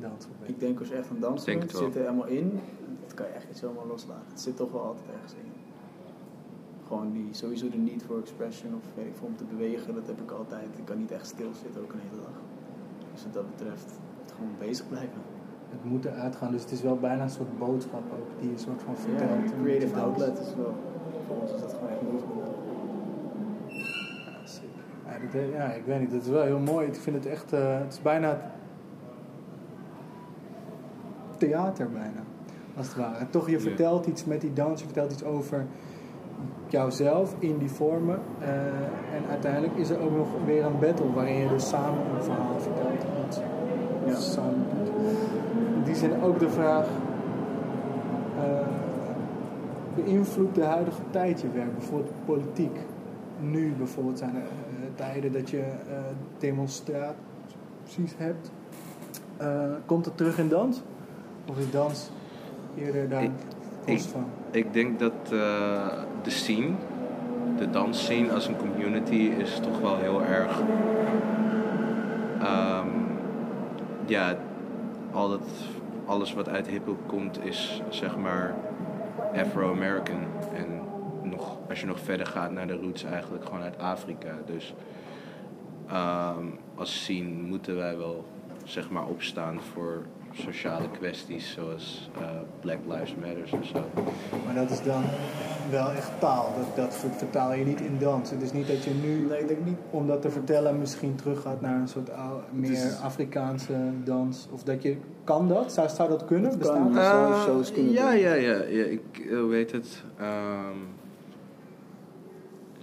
[0.00, 0.50] danser bent?
[0.50, 2.60] Ik denk als je echt een danser bent, het zit er helemaal in.
[3.02, 4.30] Dat kan je echt niet zomaar loslaten.
[4.30, 5.52] Het zit toch wel altijd ergens in.
[6.86, 10.78] Gewoon die, sowieso de need for expression of om te bewegen, dat heb ik altijd.
[10.78, 12.40] Ik kan niet echt stilzitten, ook een hele dag.
[13.18, 13.90] Dus wat dat betreft,
[14.22, 15.20] het gewoon bezig blijven.
[15.70, 18.58] Het moet eruit gaan, dus het is wel bijna een soort boodschap ook, die je
[18.58, 19.50] soort van vertelt.
[19.50, 20.74] Ja, creative outlet is wel,
[21.26, 22.46] voor ons is dat gewoon echt movement.
[25.06, 26.86] Ja, dat, ja, ik weet niet, dat is wel heel mooi.
[26.86, 28.50] Ik vind het echt, uh, het is bijna
[31.36, 32.22] theater bijna,
[32.76, 33.16] als het ware.
[33.16, 35.66] En toch, je vertelt iets met die dans, je vertelt iets over
[36.68, 38.18] jouzelf in die vormen.
[38.40, 38.46] Uh,
[39.16, 42.60] en uiteindelijk is er ook nog weer een battle waarin je dus samen een verhaal
[42.60, 43.42] vertelt.
[44.06, 44.14] Ja.
[44.14, 44.88] Samen doet.
[45.74, 46.86] In die zin ook de vraag,
[48.36, 48.42] uh,
[49.94, 52.78] beïnvloedt de huidige tijd je werk, bijvoorbeeld politiek?
[53.40, 54.42] Nu bijvoorbeeld zijn er
[54.94, 55.64] tijden dat je
[56.38, 58.50] demonstraties hebt.
[59.86, 60.82] Komt het terug in dans?
[61.48, 62.10] Of is dans
[62.76, 63.08] eerder
[64.50, 65.86] ik, denk dat uh,
[66.22, 66.70] de scene,
[67.58, 70.60] de dansscene als een community is toch wel heel erg...
[72.42, 73.06] Um,
[74.06, 74.36] ja,
[75.12, 75.48] al dat,
[76.06, 78.54] alles wat uit hiphop komt is zeg maar
[79.34, 80.26] Afro-American.
[80.54, 80.80] En
[81.22, 84.38] nog, als je nog verder gaat naar de roots eigenlijk gewoon uit Afrika.
[84.46, 84.74] Dus
[85.88, 88.24] ehm, als scene moeten wij wel
[88.64, 90.02] zeg maar opstaan voor
[90.38, 92.28] sociale kwesties zoals eh,
[92.60, 93.84] Black Lives Matter of zo.
[94.46, 95.02] Maar dat is dan
[95.70, 96.52] wel echt taal.
[96.56, 98.30] Dat, dat ver- vertaal je niet in dans.
[98.30, 99.76] Het is niet dat je nu, Nee, ik denk niet.
[99.90, 102.10] om dat te vertellen, misschien teruggaat naar een soort
[102.52, 104.48] meer is- Afrikaanse dans.
[104.52, 105.72] Of dat je, kan dat?
[105.72, 106.50] Zou, zou dat kunnen?
[106.50, 107.02] Dat Bestaan kan.
[107.02, 108.84] Je zou Eh, shows kunnen ja, ja, ja, ja.
[108.84, 110.02] Ik eh, weet het.
[110.18, 110.76] ehm,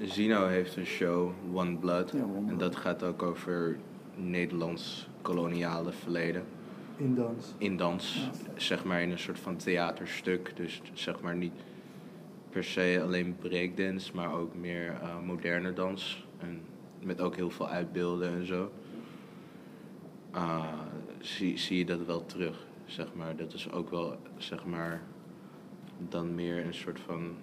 [0.01, 2.11] Zino heeft een show, One Blood.
[2.11, 2.59] Ja, One En Blood.
[2.59, 3.77] dat gaat ook over
[4.15, 6.43] Nederlands koloniale verleden.
[6.97, 7.53] In dans.
[7.57, 10.51] In dans, zeg maar in een soort van theaterstuk.
[10.55, 11.53] Dus zeg maar niet
[12.49, 16.25] per se alleen breakdance, maar ook meer eh, moderne dans.
[16.37, 16.61] En
[17.03, 18.71] met ook heel veel uitbeelden en zo.
[20.31, 20.73] Ah,
[21.19, 23.35] zie, zie je dat wel terug, zeg maar.
[23.35, 25.01] Dat is ook wel, zeg maar,
[26.09, 27.35] dan meer een soort van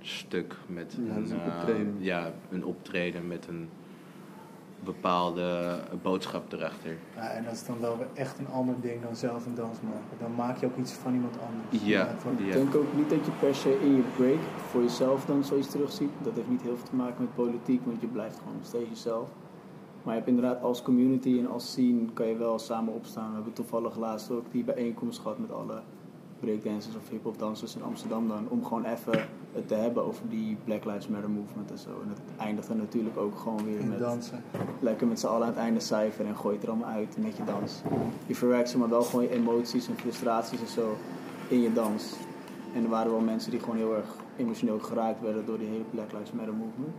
[0.00, 1.96] stuk met Ja, een, een eh, optreden.
[1.98, 3.68] ja, een optreden met een
[4.84, 6.96] bepaalde boodschap erachter.
[7.16, 9.80] Ja, en dat is dan wel weer echt een ander ding dan zelf een dans
[9.80, 10.18] maken.
[10.18, 11.84] Dan maak je ook iets van iemand anders.
[11.84, 12.08] Ja.
[12.38, 14.40] Ik denk ook niet dat je per se in je break
[14.70, 16.10] voor jezelf dan zoiets terugziet.
[16.22, 18.88] Dat heeft niet heel veel te maken met politiek, want je blijft gewoon nog steeds
[18.88, 19.28] jezelf.
[20.02, 23.28] Maar je hebt inderdaad als community en als scene kan je wel samen opstaan.
[23.28, 25.82] We hebben toevallig laatst ook die bijeenkomst gehad met alle
[26.40, 28.46] breakdancers of hip-hop dansers in Amsterdam dan.
[28.48, 31.88] Om gewoon even het te hebben over die Black Lives Matter movement en zo.
[32.02, 34.42] En het eindigt dan natuurlijk ook gewoon weer met dansen.
[34.80, 37.36] lekker met z'n allen aan het einde cijfer en gooi het er allemaal uit met
[37.36, 37.80] je dans.
[38.26, 40.96] Je verwerkt zeg maar wel gewoon je emoties en frustraties en zo
[41.48, 42.14] in je dans.
[42.74, 45.84] En er waren wel mensen die gewoon heel erg emotioneel geraakt werden door die hele
[45.90, 46.94] Black Lives Matter movement.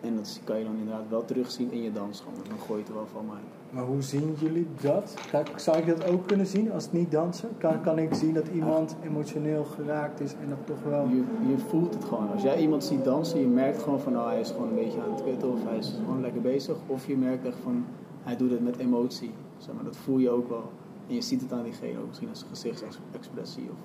[0.00, 2.38] En dat kan je dan inderdaad wel terugzien in je dans gewoon.
[2.48, 3.63] Dan gooi je het er wel van uit.
[3.74, 5.14] Maar hoe zien jullie dat?
[5.56, 7.48] Zou ik dat ook kunnen zien als het niet dansen?
[7.58, 11.08] Kan, kan ik zien dat iemand emotioneel geraakt is en dat toch wel...
[11.08, 12.32] Je, je voelt het gewoon.
[12.32, 15.02] Als jij iemand ziet dansen, je merkt gewoon van nou, hij is gewoon een beetje
[15.02, 16.76] aan het twitten of hij is gewoon lekker bezig.
[16.86, 17.84] Of je merkt echt van
[18.22, 19.30] hij doet het met emotie.
[19.58, 20.72] Zeg maar, dat voel je ook wel.
[21.08, 23.70] En je ziet het aan diegene ook misschien als zijn gezichtsexpressie.
[23.70, 23.78] Of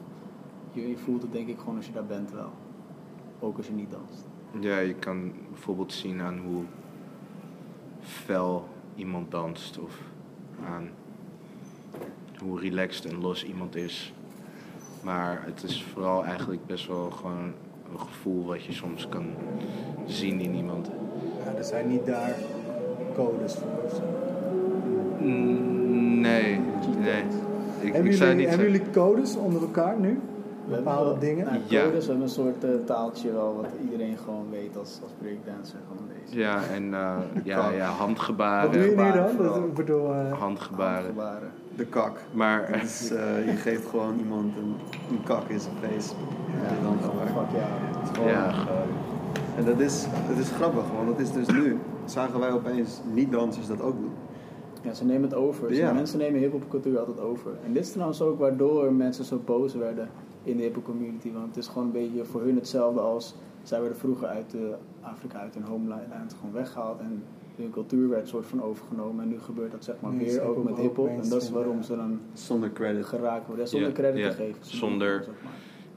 [0.72, 2.52] je, je voelt het denk ik gewoon als je daar bent wel.
[3.40, 4.28] Ook als je niet danst.
[4.60, 6.64] Ja, je kan bijvoorbeeld zien aan hoe
[8.00, 8.68] fel
[9.00, 9.94] iemand danst of
[10.66, 10.90] aan
[12.40, 14.14] hoe relaxed en los iemand is.
[15.04, 17.54] Maar het is vooral eigenlijk best wel gewoon
[17.92, 19.26] een gevoel wat je soms kan
[20.06, 20.90] zien in iemand.
[21.46, 22.36] Ja, er zijn niet daar
[23.16, 24.04] codes voor of zo.
[25.26, 25.70] Mm,
[26.22, 26.60] Nee,
[27.00, 27.24] nee.
[27.82, 30.20] Ik, hebben ik zou niet hebben jullie codes onder elkaar nu?
[30.78, 31.46] Bepaalde wel- dingen?
[31.46, 31.84] Nou, Ja.
[31.84, 35.80] codes, we hebben een soort eh, taaltje wel wat iedereen gewoon weet als, als breakdancer.
[35.88, 36.40] Gewoon deze.
[36.40, 38.80] Ja, en eh, ja, ja, Wat doe je handgebaren.
[38.80, 39.38] nu dan?
[39.38, 41.04] Dat, ik bedoel, eh, Handgebaren.
[41.04, 41.52] Handgebaren.
[41.76, 42.20] De kak.
[42.34, 42.82] Maar eh,
[43.46, 44.76] je geeft gewoon iemand een,
[45.12, 46.14] een kak in zijn face.
[46.62, 47.50] Ja, dan Fuck gebruik.
[47.52, 47.98] ja.
[48.00, 48.54] Het is gewoon- ja,
[49.58, 51.78] En dat is, dat is grappig, want dat is dus nu.
[52.06, 54.12] Zagen wij opeens niet-dansers dat ook doen.
[54.82, 55.74] Ja, ze nemen het over.
[55.74, 55.94] Ja.
[55.94, 57.52] Mensen nemen hip-hop cultuur altijd over.
[57.66, 60.10] En dit is trouwens ook waardoor mensen zo boos werden
[60.44, 61.32] in de hip-hop community.
[61.32, 64.76] Want het is gewoon een beetje voor hun hetzelfde als zij werden vroeger uit de
[65.02, 67.00] Afrika, uit hun homeland gewoon weggehaald.
[67.00, 67.24] En
[67.56, 69.24] hun cultuur werd soort van overgenomen.
[69.24, 71.08] En nu gebeurt dat zeg maar weer ook met hip-hop.
[71.08, 73.06] En dat is waarom ze dan Zonder credit.
[73.06, 73.68] geraakt worden.
[73.68, 74.30] Zonder credit ja.
[74.30, 74.66] te geven.
[74.66, 75.52] Zonder- zeg maar.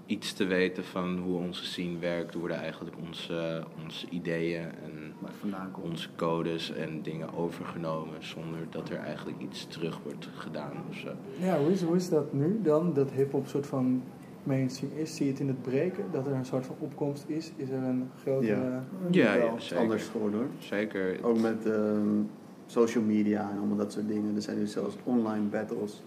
[0.07, 5.31] iets te weten van hoe onze scene werkt, worden eigenlijk onze, onze ideeën en Waar
[5.31, 5.87] het vandaan komt.
[5.87, 11.09] onze codes en dingen overgenomen zonder dat er eigenlijk iets terug wordt gedaan of zo.
[11.40, 12.92] ja, hoe is, hoe is dat nu dan?
[12.92, 14.02] Dat hip-hop soort van
[14.42, 15.16] mainstream is?
[15.16, 16.05] Zie je het in het breken?
[16.12, 17.52] Dat er een soort van opkomst is?
[17.57, 18.70] Is er een grotere...
[19.11, 19.35] Ja.
[19.35, 19.83] Ja, zeker.
[19.83, 20.48] anders geworden hoor.
[20.59, 21.18] Zeker.
[21.24, 22.20] Ook met ehm,
[22.66, 24.35] social media en allemaal dat soort dingen.
[24.37, 26.02] Er zijn nu zelfs online battles.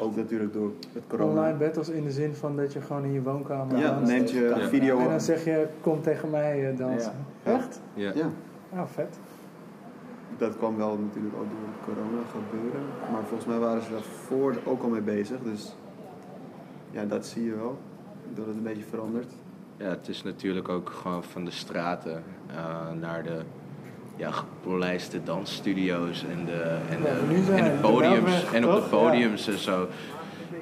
[0.00, 1.30] Ook natuurlijk door het corona.
[1.30, 4.40] Online battles in de zin van dat je gewoon in je woonkamer Ja, neemt je
[4.40, 4.60] Ja.
[4.60, 7.12] een video En dan zeg je, kom tegen mij eh, dansen.
[7.44, 7.52] Ja.
[7.52, 7.80] Echt?
[7.94, 8.12] Ja.
[8.14, 8.30] Ja,
[8.74, 9.18] Ah, vet.
[10.38, 12.80] dat kwam wel natuurlijk ook door het corona gebeuren.
[13.12, 15.36] Maar volgens mij waren ze daarvoor er ook al mee bezig.
[15.42, 15.76] Dus
[16.90, 17.78] ja, dat zie je wel.
[18.34, 19.32] Dat het een beetje verandert.
[19.76, 23.40] ja, het is natuurlijk ook gewoon van de straten eh, naar de
[24.16, 27.08] ja, gepolijste dansstudio's en de, en de,
[27.52, 28.52] en de podiums.
[28.52, 29.88] En op de podiums en zo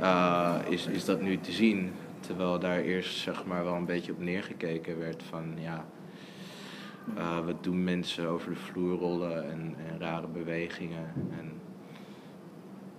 [0.00, 1.92] eh, is, is dat nu te zien.
[2.20, 5.84] Terwijl daar eerst zeg maar wel een beetje op neergekeken werd van ja,
[7.16, 11.12] eh, wat doen mensen over de vloer rollen en, en rare bewegingen.
[11.38, 11.52] En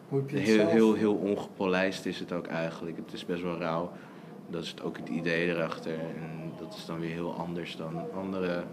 [0.09, 0.71] Hoe heb je het heel, zelf?
[0.71, 2.97] heel, heel ongepolijst is het ook eigenlijk.
[2.97, 3.91] Het is best wel rauw.
[4.49, 5.99] Dat is het ook het idee erachter.
[5.99, 8.63] En dat is dan weer heel anders dan andere,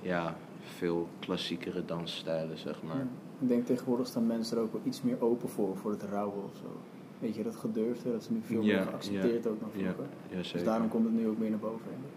[0.00, 0.36] ja,
[0.76, 3.06] veel klassiekere dansstijlen, zeg maar.
[3.40, 6.42] Ik denk tegenwoordig staan mensen er ook wel iets meer open voor, voor het rauwe
[6.44, 6.80] of zo.
[7.18, 10.06] weet je, dat gedurfde, dat is nu veel Ja, meer geaccepteerd ook dan Ja, vroeger.
[10.30, 10.66] ja Dus zeker.
[10.66, 11.80] daarom komt het nu ook meer naar boven.
[11.88, 12.10] denk ik.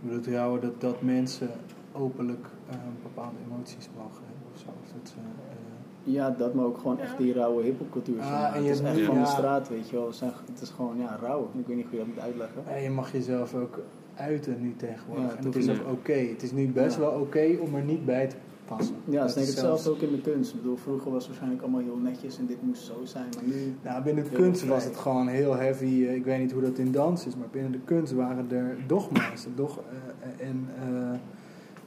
[0.00, 1.50] Je bedoelt trouwens dat, dat mensen
[1.92, 4.66] openlijk eh, bepaalde emoties mogen hebben of zo?
[4.82, 5.67] Of dat ze, eh,
[6.12, 8.20] Ja, dat, maar ook gewoon echt die rauwe hiphopcultuur.
[8.20, 10.04] Ah, en het is echt van de straat, weet je wel.
[10.06, 11.50] Het is, echt- het is gewoon, ja, rauw.
[11.58, 12.62] Ik weet niet hoe je dat moet uitleggen.
[12.68, 13.78] Ja, je mag jezelf ook
[14.14, 15.24] uiten nu tegenwoordig.
[15.32, 16.12] Ja, en hoeft is ook oké.
[16.12, 17.00] Het is nu best Ja.
[17.00, 18.94] wel oké om er niet bij te passen.
[19.04, 20.50] Ja, dat is denk ik is hetzelfde zelfs- ook in de kunst.
[20.54, 23.26] Ik bedoel, vroeger was het waarschijnlijk allemaal heel netjes en dit moest zo zijn.
[23.34, 25.84] Maar nu, Nou, binnen de kunst was het gewoon heel heavy.
[25.84, 28.76] eh, Ik weet niet hoe dat in dans is, maar binnen de kunst waren er
[28.86, 30.68] dogma's dog, eh, en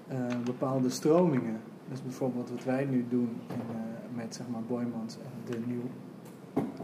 [0.08, 1.58] eh, bepaalde stromingen.
[1.90, 3.76] Dus bijvoorbeeld wat wij nu doen in, eh,
[4.16, 5.88] met zeg maar Boymans en de nieuwe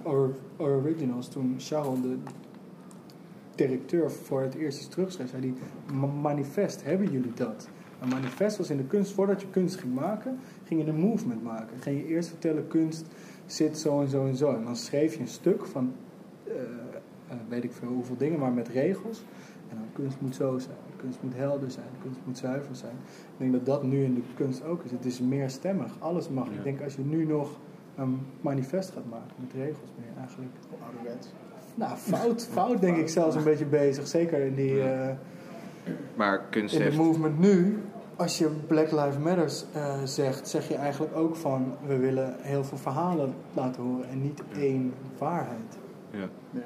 [0.03, 1.27] or, Originals.
[1.27, 2.17] Toen Charles, de
[3.55, 5.53] directeur, voor het eerst iets terugschreef, zei
[5.93, 7.69] "Ma- Manifest, hebben jullie dat?
[8.01, 11.43] Een manifest was in de kunst, voordat je kunst ging maken, ging je een movement
[11.43, 11.77] maken.
[11.79, 13.05] Ging je eerst vertellen: kunst
[13.45, 14.53] zit zo en zo en zo.
[14.55, 15.91] En dan schreef je een stuk van,
[16.43, 19.23] eh, eh, weet ik veel hoeveel dingen, maar met regels.
[19.69, 22.95] En dan kunst moet zo zijn, kunst moet helder zijn, kunst moet zuiver zijn.
[23.12, 24.91] Ik denk dat dat nu in de kunst ook is.
[24.91, 26.45] Het is meer stemmig, alles mag.
[26.47, 26.53] Ja.
[26.53, 27.49] Ik denk als je nu nog
[27.95, 30.51] een manifest gaat maken met regels, ben je eigenlijk...
[30.86, 31.27] ouderwets.
[31.75, 34.07] Nou, fout, fout denk ik zelfs een beetje bezig.
[34.07, 35.07] Zeker in, die, Ja.
[35.10, 35.13] eh,
[36.15, 36.97] Maar kunst in de heeft...
[36.97, 37.77] movement nu.
[38.15, 41.73] Als je Black Lives Matters eh, zegt, zeg je eigenlijk ook van...
[41.88, 45.77] we willen heel veel verhalen laten horen en niet één waarheid.
[46.12, 46.27] Ja.
[46.51, 46.65] Ja.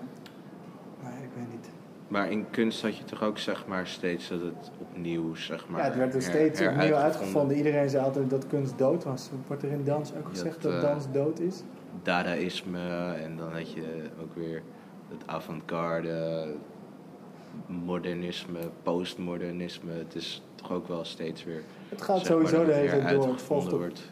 [1.03, 1.69] Maar ik weet niet.
[2.11, 5.79] Maar in kunst had je toch ook zeg maar steeds dat het opnieuw zeg maar
[5.79, 7.57] ja, het werd er her- steeds opnieuw uitgevonden.
[7.57, 9.29] Iedereen zei altijd dat kunst dood was.
[9.47, 11.63] Wordt er in dans ook gezegd dat eh, dans dood is?
[12.03, 14.61] Dadaïsme en dan had je ook weer
[15.09, 16.47] het avant-garde,
[17.65, 19.91] modernisme, postmodernisme.
[19.91, 21.63] Het is toch ook wel steeds weer.
[21.89, 23.07] Het gaat sowieso maar, de hele tijd door.
[23.07, 24.11] Het volgt uitgevonden op wordt.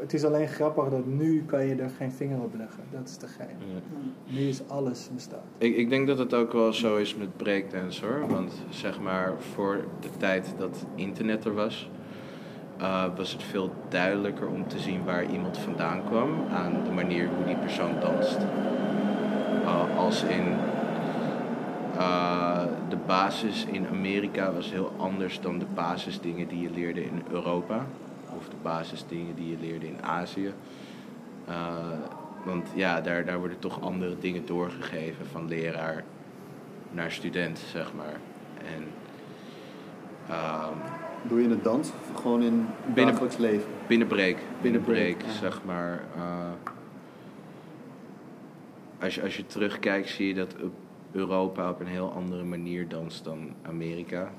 [0.00, 2.82] Het is alleen grappig dat nu kan je er geen vinger op leggen.
[2.90, 3.56] Dat is de gein.
[3.58, 4.34] Ja.
[4.34, 5.44] Nu is alles bestaat.
[5.58, 8.28] Ik, ik denk dat het ook wel zo is met breakdance hoor.
[8.28, 11.90] Want zeg maar voor de tijd dat internet er was,
[12.78, 17.28] eh, was het veel duidelijker om te zien waar iemand vandaan kwam aan de manier
[17.36, 18.38] hoe die persoon danst.
[19.62, 20.44] Uh, als in
[21.96, 27.22] uh, de basis in Amerika was heel anders dan de basisdingen die je leerde in
[27.30, 27.86] Europa.
[28.64, 30.52] Basisdingen die je leerde in Azië.
[31.48, 31.76] Uh,
[32.44, 36.04] want ja, daar, daar worden toch andere dingen doorgegeven van leraar
[36.90, 38.20] naar student, zeg maar.
[38.64, 38.82] En
[40.34, 40.78] um,
[41.28, 43.68] Doe je in het dans of gewoon in het Binnen- dagelijks leven?
[43.86, 45.38] binnenbreek, binnenbreek, Binnenbreek, ja.
[45.40, 46.02] zeg maar.
[46.16, 46.22] uh,
[49.00, 50.54] als, je, als je terugkijkt, zie je dat
[51.12, 54.30] Europa op een heel andere manier danst dan Amerika.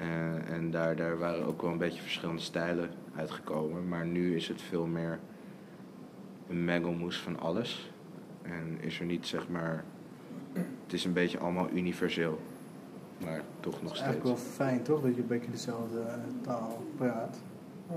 [0.00, 3.88] Uh, en daar, daar waren ook wel een beetje verschillende stijlen uitgekomen.
[3.88, 5.18] Maar nu is het veel meer
[6.48, 7.92] een mengelmoes van alles.
[8.42, 9.84] En is er niet, zeg maar...
[10.84, 12.38] Het is een beetje allemaal universeel.
[13.24, 14.00] Maar toch nog Het is steeds.
[14.00, 17.40] eigenlijk wel fijn toch dat je een beetje dezelfde eh, taal praat.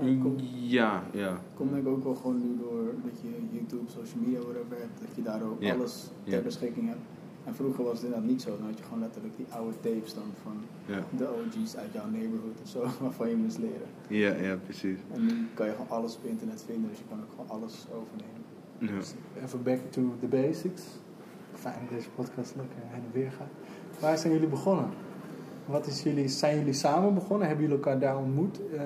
[0.00, 1.38] Ja, komt, Ja, ja.
[1.54, 5.00] komt denk ik ook wel gewoon nu door dat je YouTube, social media, whatever hebt.
[5.00, 5.74] Dat je daar ook Ja.
[5.74, 6.40] alles ter Ja.
[6.42, 7.00] beschikking hebt.
[7.48, 8.50] En vroeger was het inderdaad niet zo.
[8.58, 10.56] Dan had je gewoon letterlijk die oude tapes dan van
[10.86, 13.88] Ja, de OG's uit jouw neighborhood of zo, waarvan je moest leren.
[14.08, 14.98] ja, ja precies.
[15.14, 17.86] En nu kan je gewoon alles op internet vinden, dus je kan ook gewoon alles
[17.98, 18.42] overnemen.
[18.78, 18.98] Ja.
[18.98, 20.82] Dus even back to the basics.
[21.54, 23.52] Fijn dat deze podcast lekker heen en weer gaat.
[24.00, 24.88] Waar zijn jullie begonnen?
[25.66, 27.46] Wat is jullie, zijn jullie samen begonnen?
[27.46, 28.60] Hebben jullie elkaar daar ontmoet?
[28.72, 28.80] Eh,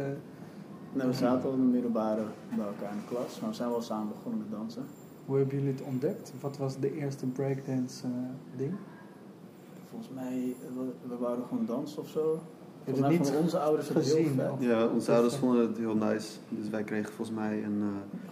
[0.92, 2.22] Nou, we zaten al in de middelbare
[2.57, 4.85] bij elkaar in de klas, maar we zijn wel samen begonnen met dansen.
[5.26, 6.32] Hoe hebben jullie het ontdekt?
[6.40, 8.11] Wat was de eerste breakdance eh,
[8.56, 8.72] ding?
[9.90, 12.32] Volgens mij, we, we wouden gewoon dansen of zo.
[12.32, 12.40] het
[12.96, 14.50] Volgens mij niet onze ouders het heel vet.
[14.58, 16.28] Ja, onze ouders vonden het heel nice.
[16.48, 17.82] Dus wij kregen volgens mij een...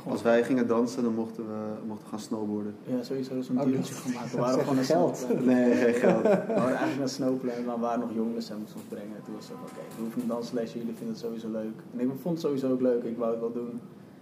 [0.04, 2.74] eh, als wij gingen dansen, dan mochten we mochten gaan snowboarden.
[2.86, 4.30] Ja, sowieso zo'n Oh, deeltje dat- gemaakt.
[4.34, 5.26] We waren is gewoon geld.
[5.44, 6.22] Nee, geen geld.
[6.22, 9.16] We waren eigenlijk naar Snowplan, maar we waren nog jong, dus zij moesten ons brengen.
[9.16, 11.76] En toen was het van, oké, we hoeven een danslesje, jullie vinden het sowieso leuk.
[11.92, 13.80] En ik vond het sowieso ook leuk, ik wou het wel doen.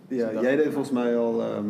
[0.08, 1.66] Ja, jij deed volgens mij al ehm,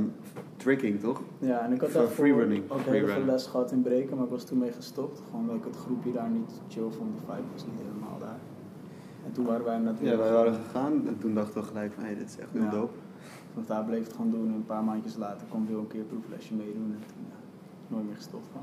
[0.56, 1.22] tricking, toch?
[1.38, 2.70] Ja, en ik had Voor daarvoor freerunning.
[2.70, 5.20] ook heel veel les gehad in breken, maar ik was toen mee gestopt.
[5.26, 8.38] Gewoon omdat ik het groepje daar niet chill vond, de vibe was niet helemaal daar.
[9.26, 12.04] En toen waren wij net Ja, wij waren gegaan en toen dachten we gelijk van,
[12.04, 12.70] hé, dit is echt heel Ja.
[12.70, 12.92] dope.
[13.52, 16.00] Vanaf daar bleef het gewoon doen en een paar maandjes later kwam Wil een keer
[16.00, 17.36] een proeflesje meedoen en toen ja,
[17.94, 18.62] nooit meer gestopt van.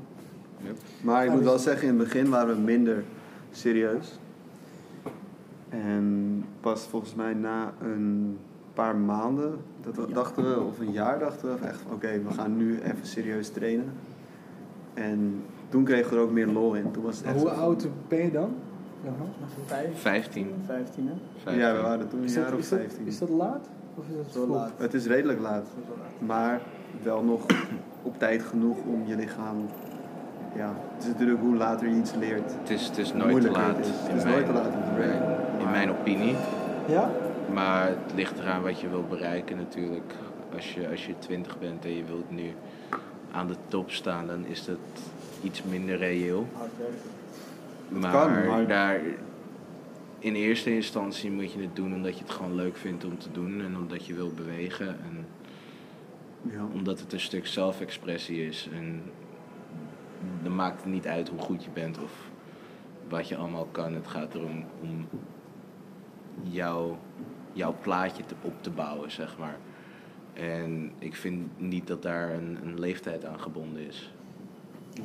[1.02, 3.04] Maar ik moet dus- wel zeggen, in het begin waren we minder
[3.50, 4.18] serieus.
[5.68, 8.38] En pas volgens mij na een
[8.76, 12.34] paar maanden, dat we, dachten we, of een jaar dachten we echt van, oké, we
[12.34, 13.92] gaan nu even serieus trainen.
[14.94, 16.90] En toen kregen we er ook meer lol in.
[16.90, 18.50] Toen was het echt hoe zo- oud ben je dan?
[19.04, 19.10] Ja,
[19.66, 20.50] Vijf, 15.
[20.66, 21.10] 15
[21.44, 21.50] hè?
[21.50, 23.06] Ja, we waren toen een Is jaar dat, of is, dat, 15.
[23.06, 23.68] is dat laat?
[23.94, 24.70] Of is het Zo laat.
[24.76, 25.66] Het is redelijk laat,
[26.18, 26.60] maar
[27.02, 27.46] wel nog
[28.02, 29.56] op tijd genoeg om je lichaam.
[30.54, 32.52] Ja, het is natuurlijk hoe later je iets leert.
[32.60, 33.76] Het is, het is nooit te laat.
[33.76, 35.36] Het is, het nooit te laat om te beginnen.
[35.60, 36.36] In mijn opinie.
[36.88, 37.10] Ja?
[37.52, 40.12] Maar het ligt eraan wat je wilt bereiken natuurlijk.
[40.54, 42.54] Als je, als je 20 bent en je wilt nu
[43.32, 44.78] aan de top staan, dan is dat
[45.42, 46.46] iets minder reëel.
[47.88, 49.00] Maar, kan, maar- daar,
[50.18, 53.28] in eerste instantie moet je het doen omdat je het gewoon leuk vindt om te
[53.32, 55.26] doen en omdat je wilt bewegen en
[56.52, 56.64] Ja.
[56.72, 58.68] omdat het een stuk zelfexpressie is.
[58.72, 59.02] En
[60.42, 62.12] dan maakt het niet uit hoe goed je bent of
[63.08, 63.94] wat je allemaal kan.
[63.94, 65.06] Het gaat erom om
[66.42, 66.98] jouw,
[67.56, 69.56] jouw plaatje te, op te bouwen, zeg maar.
[70.32, 74.10] En ik vind niet dat daar een, een leeftijd aan gebonden is.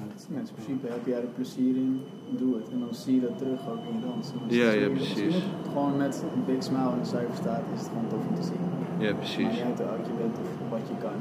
[0.07, 2.01] Mensen, in principe heb jij er plezier in,
[2.37, 2.69] doe het.
[2.71, 4.35] En dan zie je dat terug ook in je dansen.
[4.47, 5.35] Dus Ja, je- ja, je precies.
[5.63, 8.43] Gewoon met een big smile en een cijfer staat, is het gewoon tof om te
[8.43, 8.59] zien.
[8.97, 9.37] Ja, Maar precies.
[9.47, 11.17] niet uit hoe oud je bent of wat je kan.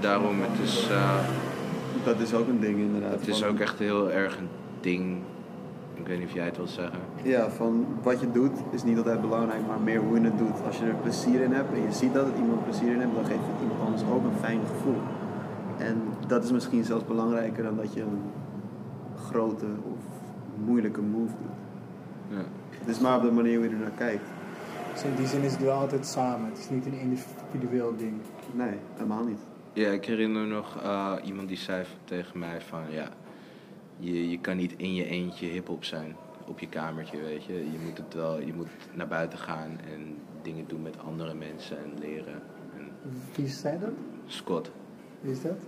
[0.00, 1.18] Daarom, het is, eh,
[2.04, 3.10] Dat is ook een ding inderdaad.
[3.12, 4.48] het is ook echt heel erg een
[4.80, 5.18] ding.
[6.08, 6.98] Ik weet niet of jij het wilt zeggen.
[7.22, 10.64] Ja, van wat je doet is niet altijd belangrijk, maar meer hoe je het doet.
[10.66, 13.14] Als je er plezier in hebt en je ziet dat het iemand plezier in heeft,
[13.14, 15.00] dan geeft het iemand anders ook een fijn gevoel.
[15.78, 18.22] En dat is misschien zelfs belangrijker dan dat je een
[19.26, 19.98] grote of
[20.64, 21.58] moeilijke move doet.
[22.38, 22.44] Ja.
[22.78, 24.24] Het is maar op de manier hoe je er naar kijkt.
[24.92, 26.48] Dus in die zin is het wel altijd samen.
[26.48, 28.14] Het is niet een individueel ding.
[28.52, 29.40] Nee, helemaal niet.
[29.72, 33.08] Ja, ik herinner me nog eh, iemand die zei tegen mij van ja,
[33.98, 37.52] je, je kan niet in je eentje hip-hop zijn op je kamertje, weet je.
[37.54, 41.78] Je moet het wel, je moet naar buiten gaan en dingen doen met andere mensen
[41.78, 42.42] en leren.
[42.76, 42.90] En
[43.34, 43.90] Wie zei dat?
[44.26, 44.70] Scott,
[45.20, 45.58] Wie is dat?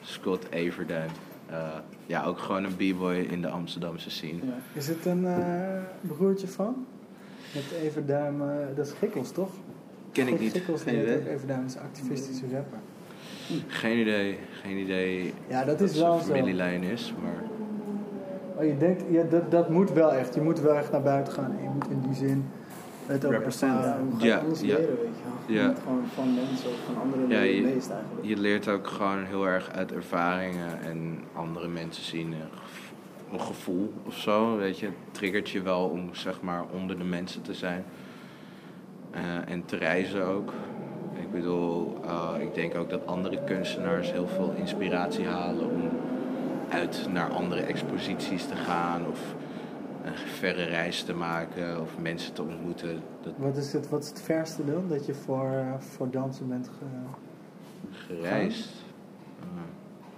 [0.00, 1.10] Scott Everduin.
[1.46, 1.68] Eh,
[2.06, 4.38] ja, ook gewoon een b-boy in de Amsterdamse scene.
[4.46, 4.56] Ja.
[4.72, 6.86] Is het een eh, broertje van?
[7.54, 9.50] Met Everduim, eh dat is Gikkels toch?
[10.12, 10.52] Ken ik niet.
[10.52, 11.16] Gikkels Geen idee.
[11.18, 12.78] ook Everduim is een activistische rapper.
[13.66, 16.24] Geen idee, geen idee Ja, dat is wel zo.
[16.32, 17.42] familielijn is, maar
[18.62, 20.34] Oh, je denkt, ja, dat, dat moet wel echt.
[20.34, 21.50] Je moet wel echt naar buiten gaan.
[21.58, 22.44] En je moet in die zin
[23.06, 23.72] het ook Represent.
[23.72, 24.04] Ja, ervaren.
[24.10, 24.66] hoe ga je Ja, anders ja.
[24.66, 25.56] leren, weet je wel.
[25.56, 25.62] Ja.
[25.62, 28.26] Je moet gewoon van mensen of van anderen Ja, je- meest eigenlijk.
[28.26, 32.90] Je leert ook gewoon heel erg uit ervaringen en andere mensen zien een gev-
[33.32, 34.56] een gevoel of zo.
[34.56, 37.84] Weet je, het triggert je wel om zeg maar onder de mensen te zijn
[39.10, 40.52] Eh, en te reizen ook.
[41.20, 45.82] Ik bedoel, eh, ik denk ook dat andere kunstenaars heel veel inspiratie halen om
[46.72, 49.34] uit naar andere exposities te gaan of
[50.04, 53.02] een verre reis te maken of mensen te ontmoeten.
[53.20, 56.68] Dat Wat is, het, wat is het verste dan dat je voor, voor dansen bent
[56.68, 56.84] ge...
[57.90, 58.68] gereisd.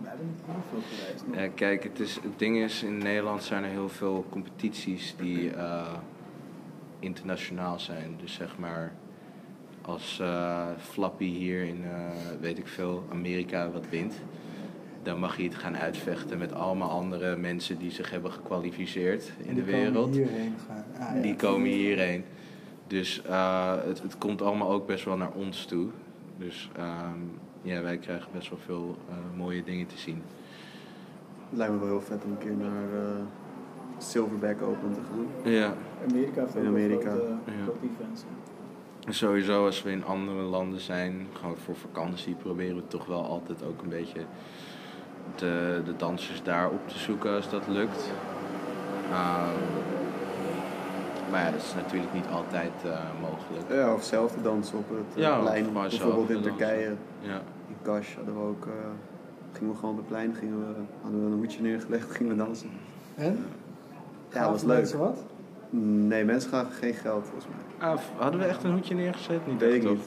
[0.00, 1.24] We hebben niet heel veel gereisd.
[1.32, 5.50] Ja, kijk, het, is, het ding is, in Nederland zijn er heel veel competities die
[5.50, 5.92] eh,
[6.98, 8.16] internationaal zijn.
[8.20, 8.92] Dus zeg maar,
[9.82, 14.14] als eh, Flappy hier in, eh, weet ik veel, Amerika wat wint,
[15.04, 19.54] dan mag hij het gaan uitvechten met allemaal andere mensen die zich hebben gekwalificeerd in
[19.54, 20.14] de die komen wereld.
[20.14, 20.84] hierheen gaan.
[21.08, 21.22] Ah, ja.
[21.22, 22.24] Die komen hierheen.
[22.86, 25.86] Dus eh, het, het komt allemaal ook best wel naar ons toe.
[26.38, 27.18] Dus ehm,
[27.62, 30.22] ja, wij krijgen best wel veel eh, mooie dingen te zien.
[31.48, 33.22] Het lijkt me wel heel vet om een keer naar eh,
[33.98, 35.52] Silverback Open te gaan.
[35.52, 35.74] Ja,
[36.10, 37.10] Amerika heeft In Amerika.
[37.10, 37.62] grote, Ja.
[37.62, 38.24] grote events.
[39.00, 39.12] ja.
[39.12, 43.64] sowieso als we in andere landen zijn, gewoon voor vakantie, proberen we toch wel altijd
[43.64, 44.20] ook een beetje
[45.34, 48.10] de, de dansers daar op te zoeken als dat lukt.
[49.10, 49.48] Ehm,
[51.30, 53.72] maar ja, dat is natuurlijk niet altijd eh, mogelijk.
[53.86, 55.72] Ja, of zelf te dansen op het eh, Ja, plein.
[55.72, 56.40] Bijvoorbeeld in.
[56.42, 58.66] Turkije, Ja, in Kash hadden we ook...
[58.66, 58.72] eh,
[59.52, 60.64] gingen we gewoon op het plein, gingen we,
[61.02, 62.70] hadden we een hoedje neergelegd, gingen we dansen.
[63.14, 63.44] En?
[64.32, 64.76] Ja, dat was leuk.
[64.76, 65.18] mensen wat?
[66.06, 67.88] Nee, mensen gaven geen geld volgens mij.
[67.88, 69.46] Ah, hadden we echt een hoedje neergezet?
[69.46, 70.06] Niet Weet echt, ik of- niet.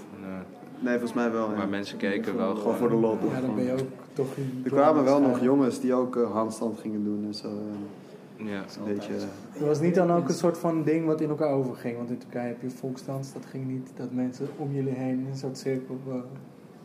[0.79, 0.91] Nee.
[0.91, 1.47] Volgens mij wel.
[1.49, 1.65] Maar ja.
[1.65, 3.17] mensen keken wel Gewoon voor de lol.
[3.33, 3.79] Ja, dan ben je ook
[4.13, 4.35] toch...
[4.35, 7.47] in- Er kwamen wel nog jongens die ook eh, handstand gingen doen en zo.
[7.47, 8.59] eh, Ja.
[8.79, 9.13] een beetje,
[9.59, 11.97] Er was niet dan ook een soort van ding wat in elkaar overging.
[11.97, 13.33] Want in Turkije heb je volksdans.
[13.33, 15.99] Dat ging niet dat mensen om jullie heen in een soort cirkel...
[16.07, 16.13] eh,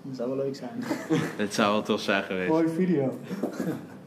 [0.02, 0.70] Dat zou wel leuk zijn.
[1.44, 2.48] Het zou wel tof zijn geweest.
[2.50, 3.18] mooie video.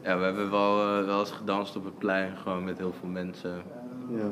[0.02, 3.08] Ja, we hebben wel, eh, wel eens gedanst op het plein, gewoon met heel veel
[3.08, 3.50] mensen.
[4.16, 4.26] ja.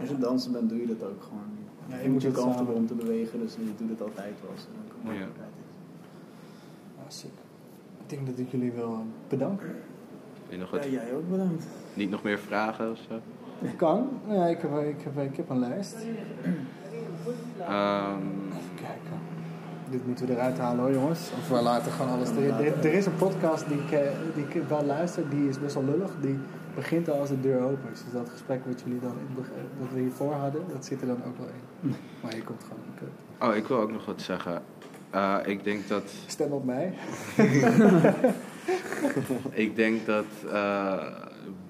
[0.00, 1.40] Als je dansen bent, doe je dat ook gewoon.
[1.88, 4.50] Ja, je moet je comfortabel om te bewegen, dus je doet het altijd wel.
[5.04, 5.24] Er een Ja.
[5.24, 5.28] is.
[6.96, 7.30] Ja, sick.
[8.02, 9.74] Ik denk dat ik jullie wil bedanken.
[10.48, 11.66] Je nog Ja, jij ook bedankt.
[11.94, 13.14] Niet nog meer vragen of zo?
[13.76, 14.08] Kan.
[14.28, 15.96] Ja, ik, heb, ik, heb, ik heb een lijst.
[17.60, 19.18] Ehm, Even kijken.
[19.90, 21.30] Dit moeten we eruit halen hoor jongens.
[21.38, 22.50] Of we laten gewoon alles erin.
[22.50, 24.00] Er, er is een podcast die ik, eh,
[24.34, 25.28] die ik wel luister.
[25.28, 26.10] Die is best wel lullig.
[26.20, 26.38] Die
[26.76, 28.04] begint al als de deur open is.
[28.04, 29.34] Dus dat gesprek wat jullie dan in
[29.78, 31.94] dat we hiervoor hadden, dat zit er dan ook wel in.
[32.22, 33.48] Maar je komt gewoon in kut.
[33.48, 34.62] Oh, ik wil ook nog wat zeggen.
[35.10, 36.92] Eh, ik denk dat Stem op mij.
[39.50, 41.06] Ik denk dat eh,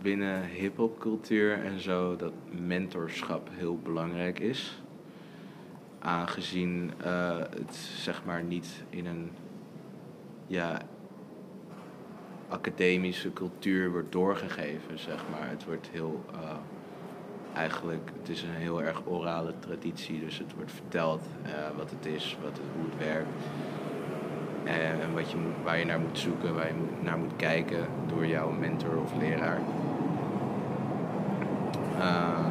[0.03, 2.33] binnen hip-hopcultuur en zo dat
[2.67, 4.83] mentorschap heel belangrijk is.
[5.99, 9.31] Aangezien eh, het zeg maar niet in een
[10.47, 10.81] ja,
[12.49, 15.49] academische cultuur wordt doorgegeven, zeg maar.
[15.49, 16.51] Het wordt heel eh,
[17.55, 22.07] eigenlijk, het is een heel erg orale traditie, dus het wordt verteld eh, wat het
[22.07, 23.29] is, wat het, hoe het werkt.
[24.65, 28.27] En, en wat je waar je naar moet zoeken, waar je naar moet kijken door
[28.27, 29.61] jouw mentor of leraar.
[31.99, 32.47] Eh,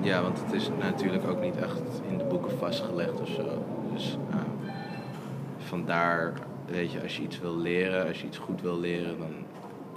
[0.00, 3.64] ja, want het is natuurlijk ook niet echt in de boeken vastgelegd of zo.
[3.92, 4.36] Dus eh,
[5.58, 6.32] vandaar,
[6.66, 9.34] weet je, als je iets wil leren, als je iets goed wil leren, dan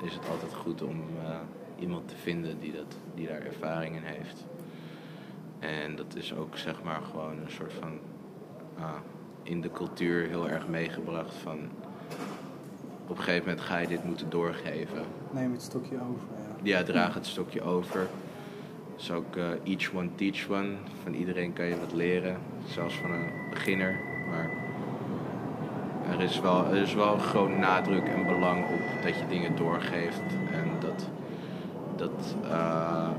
[0.03, 1.37] is het altijd goed om eh,
[1.79, 4.45] iemand te vinden die, dat, die daar ervaring in heeft.
[5.59, 7.99] En dat is ook zeg maar gewoon een soort van
[8.79, 8.95] ah,
[9.43, 11.59] in de cultuur heel erg meegebracht van
[13.07, 15.03] op een gegeven moment ga je dit moeten doorgeven.
[15.31, 16.27] Neem het stokje over.
[16.37, 16.77] Ja.
[16.77, 18.07] Ja, draag het stokje over.
[18.95, 20.75] Dus ook eh, each one teach one.
[21.03, 22.37] Van iedereen kan je wat leren,
[22.67, 23.99] zelfs van een beginner.
[24.29, 24.49] Maar
[26.11, 29.55] er is wel, er is wel een groot nadruk en belang op dat je dingen
[29.55, 30.21] doorgeeft.
[30.51, 31.09] En dat,
[31.95, 33.09] dat eh,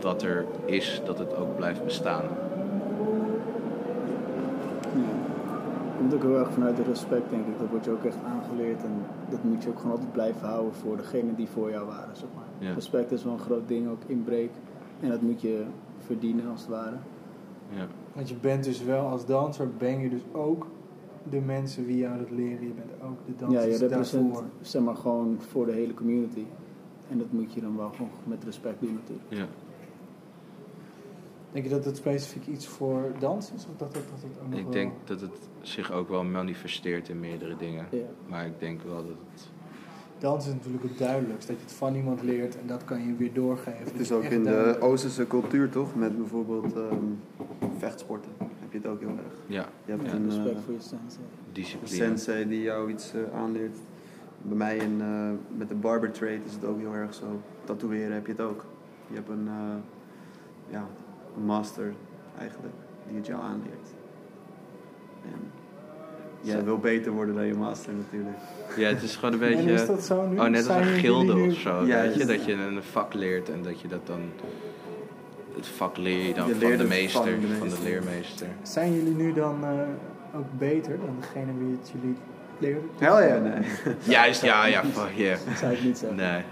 [0.00, 2.24] wat er is, dat het ook blijft bestaan.
[4.94, 5.12] Ja.
[5.98, 7.58] Komt ook heel erg vanuit de respect, denk ik.
[7.58, 8.82] Dat wordt je ook echt aangeleerd.
[8.82, 12.16] En dat moet je ook gewoon altijd blijven houden voor degenen die voor jou waren,
[12.16, 12.68] zeg maar.
[12.68, 12.74] Ja.
[12.74, 14.50] Respect is wel een groot ding, ook inbreek.
[15.00, 15.64] En dat moet je
[15.98, 16.96] verdienen, als het ware.
[17.70, 17.86] Ja.
[18.12, 20.66] Want je bent dus wel als danser, ben je dus ook
[21.30, 22.66] de mensen wie jou dat leren.
[22.66, 24.48] Je bent ook de ja, dansers je represent, daarvoor.
[24.60, 26.44] zeg maar, gewoon voor de hele community.
[27.10, 29.26] En dat moet je dan wel gewoon met respect doen, natuurlijk.
[29.28, 29.46] Ja.
[31.52, 33.66] Denk je dat het specifiek iets voor dans is?
[33.70, 36.24] Of dat het, dat het ook nog Ik wel- denk dat het zich ook wel
[36.24, 37.86] manifesteert in meerdere dingen.
[37.90, 37.98] Ja.
[38.28, 39.48] Maar ik denk wel dat het.
[40.18, 41.48] Dans is natuurlijk het duidelijkst.
[41.48, 43.84] Dat je het van iemand leert en dat kan je weer doorgeven.
[43.84, 45.94] Het is ook in de Oosterse cultuur toch?
[45.94, 47.04] Met bijvoorbeeld ehm,
[47.78, 49.34] vechtsporten heb je het ook heel erg.
[49.46, 50.12] Ja, Je hebt Ja.
[50.12, 51.24] een eh, Respect voor je sensei.
[51.52, 51.94] discipline.
[51.96, 53.76] sensei die jou iets eh, aanleert.
[54.42, 57.40] Bij mij in, eh, met de barber trade is het ook heel erg zo.
[57.64, 58.64] Tatoeëren heb je het ook.
[59.08, 59.74] Je hebt een, eh,
[60.70, 60.86] ja,
[61.36, 61.92] een master
[62.38, 62.74] eigenlijk
[63.08, 63.88] die het jou aanleert.
[65.24, 65.40] En
[66.44, 66.64] jij Zo.
[66.64, 68.36] wil beter worden dan je master natuurlijk.
[68.76, 69.86] Ja, het is gewoon een En is beetje.
[69.86, 70.38] dat zo nu?
[70.38, 71.84] Oh, net als een gilde of zo.
[71.86, 72.24] Ja, weet je?
[72.24, 74.20] Dat je een vak leert en dat je dat dan.
[75.56, 77.82] Het vak leer je dan Je van leert de meester, van de van de meester.
[77.90, 78.46] leermeester.
[78.62, 82.16] Zijn jullie nu dan eh, ook beter dan degene wie het jullie
[82.58, 82.80] leerde?
[82.98, 83.62] Hell ja, nee.
[84.16, 85.38] Juist, ja, ja, fuck yeah.
[85.48, 86.16] Dat zou ik niet zeggen.
[86.18, 86.42] Nee.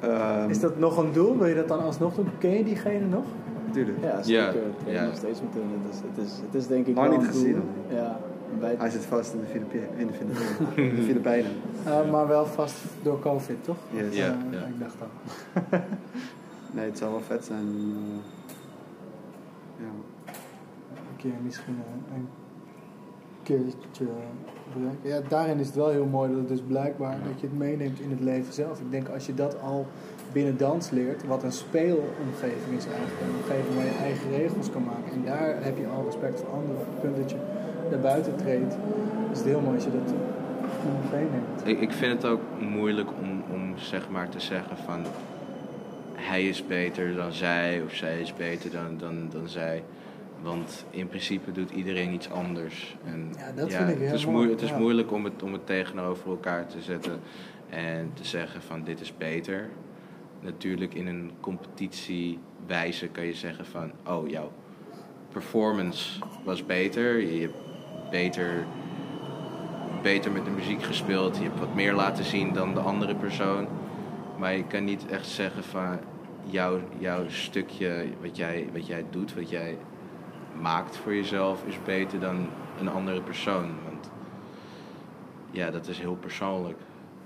[0.00, 1.38] Ehm, Is dat nog een doel?
[1.38, 2.28] Wil je dat dan alsnog doen?
[2.38, 3.24] Ken je diegene nog?
[3.72, 3.98] Tuurlijk.
[4.02, 4.54] Ja, zeker.
[4.86, 5.04] Ja, ja.
[5.04, 5.82] nog steeds met hem.
[5.82, 7.62] Het is, het is, het is denk ik wel niet een gezien.
[7.88, 8.20] Ja,
[8.60, 9.88] bij Hij zit vast in de Filipijnen.
[9.98, 10.76] In de Filipijnen.
[10.90, 11.50] In de Filipijnen.
[11.84, 13.76] Eh, maar wel vast door COVID, toch?
[13.90, 14.16] Yes.
[14.16, 14.66] Ja, Eh, ja.
[14.66, 15.08] Ik dacht al.
[16.74, 17.66] Nee, het zou wel vet zijn.
[17.66, 18.22] eh,
[19.84, 19.90] ja.
[20.94, 21.76] Een keer misschien
[22.14, 22.28] een
[23.42, 24.04] keertje
[24.74, 25.08] bereiken.
[25.08, 28.00] Ja, daarin is het wel heel mooi dat het dus blijkbaar dat je het meeneemt
[28.00, 28.80] in het leven zelf.
[28.80, 29.86] Ik denk als je dat al
[30.32, 33.20] binnen dans leert, wat een speelomgeving is eigenlijk.
[33.20, 35.12] Een omgeving waar je eigen regels kan maken.
[35.12, 36.76] En daar heb je al respect voor anderen.
[36.80, 37.36] Op het punt dat je
[37.92, 38.74] naar buiten treedt,
[39.32, 40.14] is het heel mooi als je dat
[41.12, 41.62] meeneemt.
[41.64, 45.04] Ik, ik vind het ook moeilijk om, om zeg maar te zeggen van
[46.14, 49.82] hij is beter dan zij of zij is beter dan, dan, dan zij.
[50.42, 52.96] Want in principe doet iedereen iets anders.
[53.04, 54.78] En Ja, dat vind ik heel het is, mooi, het is ja.
[54.78, 57.20] moeilijk om het, om het tegenover elkaar te zetten
[57.70, 59.68] en te zeggen van dit is beter.
[60.40, 64.52] Natuurlijk in een competitiewijze kan je zeggen van oh jouw
[65.28, 67.20] performance was beter.
[67.20, 67.50] Je
[68.12, 68.64] beter
[70.02, 71.36] beter met de muziek gespeeld.
[71.36, 73.66] Je hebt wat meer laten zien dan de andere persoon.
[74.38, 75.98] Maar je kan niet echt zeggen van
[76.44, 79.78] jouw, jouw stukje, wat jij, wat jij doet, wat jij
[80.60, 82.46] maakt voor jezelf, is beter dan
[82.80, 83.70] een andere persoon.
[83.84, 84.10] Want
[85.50, 86.78] ja, dat is heel persoonlijk.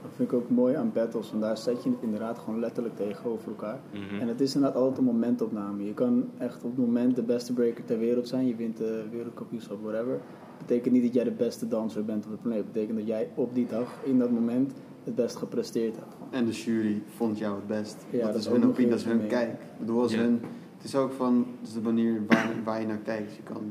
[0.02, 2.96] Dat vind ik ook mooi aan battles, want daar zet je het inderdaad gewoon letterlijk
[2.96, 3.78] tegenover elkaar.
[3.90, 4.20] Mhm.
[4.20, 5.84] En het is inderdaad altijd een momentopname.
[5.84, 8.46] Je kan echt op het moment de beste breaker ter wereld zijn.
[8.46, 10.20] Je wint de wereldkampioenschap, whatever.
[10.66, 12.58] Betekent niet dat jij de beste danser bent op de planeet.
[12.62, 14.72] Het betekent dat jij op die dag, in dat moment,
[15.04, 16.14] het best gepresteerd hebt.
[16.30, 17.96] En de jury vond jou het best.
[18.10, 19.50] Ja, dat, dat is hun opinie, dat is hun kijk.
[19.52, 20.18] Ik bedoel, als Ja.
[20.18, 20.40] hun,
[20.76, 23.34] het is ook van het is de manier waar, waar je naar kijkt.
[23.34, 23.62] Je kan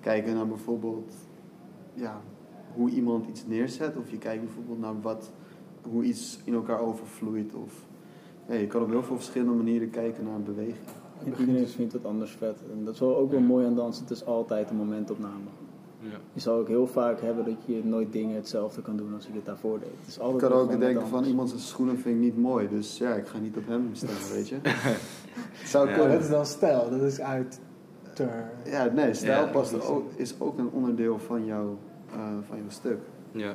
[0.00, 1.14] kijken naar bijvoorbeeld
[1.94, 2.20] ja,
[2.74, 3.96] hoe iemand iets neerzet.
[3.96, 5.30] Of je kijkt bijvoorbeeld naar wat,
[5.90, 7.54] hoe iets in elkaar overvloeit.
[7.54, 7.84] Of
[8.48, 10.76] ja, je kan op heel veel verschillende manieren kijken naar een beweging.
[11.24, 12.58] En iedereen vindt het anders vet.
[12.72, 14.02] En dat is wel ook wel mooi aan dansen.
[14.02, 15.44] Het is altijd een momentopname.
[16.00, 16.16] Ja.
[16.32, 19.32] Je zal ook heel vaak hebben dat je nooit dingen hetzelfde kan doen als je
[19.34, 19.88] het daarvoor deed.
[20.00, 22.68] Het is Ik altijd kan ook denken van iemand zijn schoenen vind ik niet mooi,
[22.68, 24.56] dus ja, ik ga niet op hem stemmen, weet je.
[25.64, 25.96] Zou Ja.
[25.96, 27.60] Dat is dan stijl, dat is uit
[28.12, 28.50] ter...
[28.64, 29.88] Ja, nee, stijl Ja, past precies.
[29.88, 31.78] ook, is ook een onderdeel van, jouw
[32.12, 32.18] eh,
[32.48, 32.98] van jouw stuk.
[33.32, 33.54] Ja.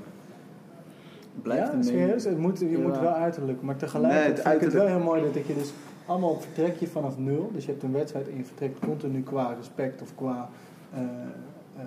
[1.42, 2.24] Blijft ja, serieus?
[2.24, 2.80] Het moet, je Ja.
[2.80, 3.62] moet wel uiterlijk.
[3.62, 5.74] Maar tegelijkertijd Nee, het vind ik het wel heel mooi dat je dus
[6.06, 7.50] allemaal vertrek je vanaf nul.
[7.54, 10.50] Dus je hebt een wedstrijd en je vertrekt continu qua respect of qua
[10.94, 11.00] eh,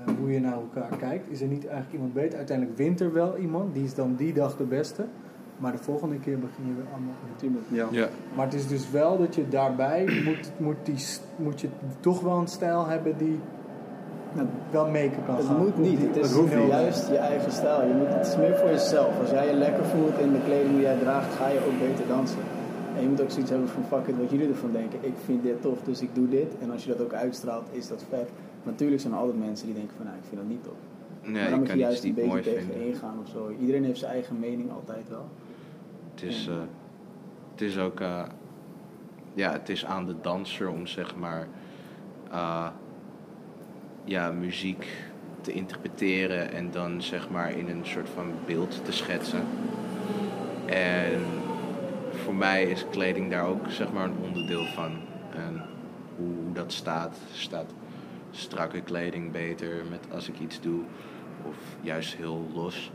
[0.07, 1.31] eh, hoe je naar elkaar kijkt.
[1.31, 2.37] Is er niet eigenlijk iemand beter?
[2.39, 5.05] Uiteindelijk wint er wel iemand, die is dan die dag de beste.
[5.59, 7.51] Maar de volgende keer begin je weer allemaal opnieuw.
[7.61, 7.93] Natuurlijk.
[7.93, 8.01] Ja.
[8.01, 8.09] Ja.
[8.37, 10.97] Maar het is dus wel dat je daarbij moet, moet, die,
[11.37, 11.69] moet je
[12.01, 13.39] toch wel een stijl hebben die
[14.35, 15.59] Nou, wel mee kan Het gaan.
[15.59, 16.69] moet niet, het is hoeft niet.
[16.69, 17.87] juist je eigen stijl.
[17.89, 19.21] Je moet, het is meer voor jezelf.
[19.21, 22.07] Als jij je lekker voelt in de kleding die jij draagt, ga je ook beter
[22.09, 22.39] dansen.
[22.97, 24.99] En je moet ook zoiets hebben van fuck it, wat jullie ervan denken.
[25.03, 26.53] Ik vind dit tof, dus ik doe dit.
[26.61, 28.29] En als je dat ook uitstraalt, is dat vet.
[28.65, 30.77] Natuurlijk zijn er altijd mensen die denken van nou, ik vind dat niet tof.
[31.23, 33.55] Nee, maar dan moet kan je juist een niet beetje mooi tegen ingaan of zo.
[33.61, 35.29] Iedereen heeft zijn eigen mening altijd wel.
[36.15, 36.55] Het is, eh,
[37.51, 38.23] het is ook, eh,
[39.35, 41.49] ja, het is aan de danser om zeg maar,
[42.31, 42.69] eh,
[44.05, 44.87] ja, muziek
[45.41, 49.43] te interpreteren en dan zeg maar in een soort van beeld te schetsen.
[50.67, 51.21] En
[52.11, 54.93] voor mij is kleding daar ook zeg maar een onderdeel van.
[55.35, 55.63] En
[56.17, 57.75] hoe dat staat, staat
[58.37, 60.81] strakke kleding beter met als ik iets doe
[61.49, 62.93] of juist heel los.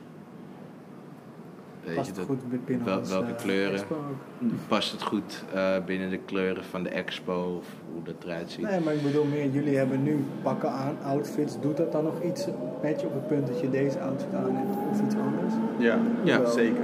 [1.86, 3.74] Weet Past je, dat, goed binnen wel- ons, welke eh, kleuren?
[3.74, 4.48] expo ook.
[4.68, 8.62] past het goed eh, binnen de kleuren van de expo of hoe dat eruit ziet?
[8.70, 11.60] Nee, maar ik bedoel meer, jullie hebben nu pakken aan, outfits.
[11.62, 12.48] Doet dat dan nog iets
[12.82, 15.54] met je op het punt dat je deze outfit aan hebt of iets anders?
[15.78, 16.50] Ja, Ja.
[16.50, 16.84] zeker.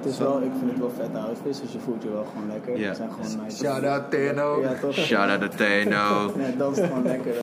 [0.00, 2.48] Het is wel, ik vind het wel vette outfits, dus je voelt je wel gewoon
[2.48, 2.86] lekker.
[2.86, 3.56] Het zijn gewoon nice.
[3.64, 4.60] Shout out Teno.
[4.60, 4.94] Ja, toch?
[4.94, 6.32] Shout out to Teno.
[6.38, 7.42] Ja, dat is gewoon lekker.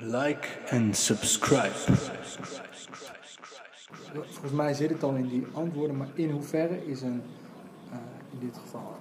[0.00, 1.74] Like en subscribe.
[4.12, 7.22] Volgens mij zit het al in die antwoorden, maar in hoeverre is een,
[7.90, 7.98] eh,
[8.32, 8.96] in dit geval,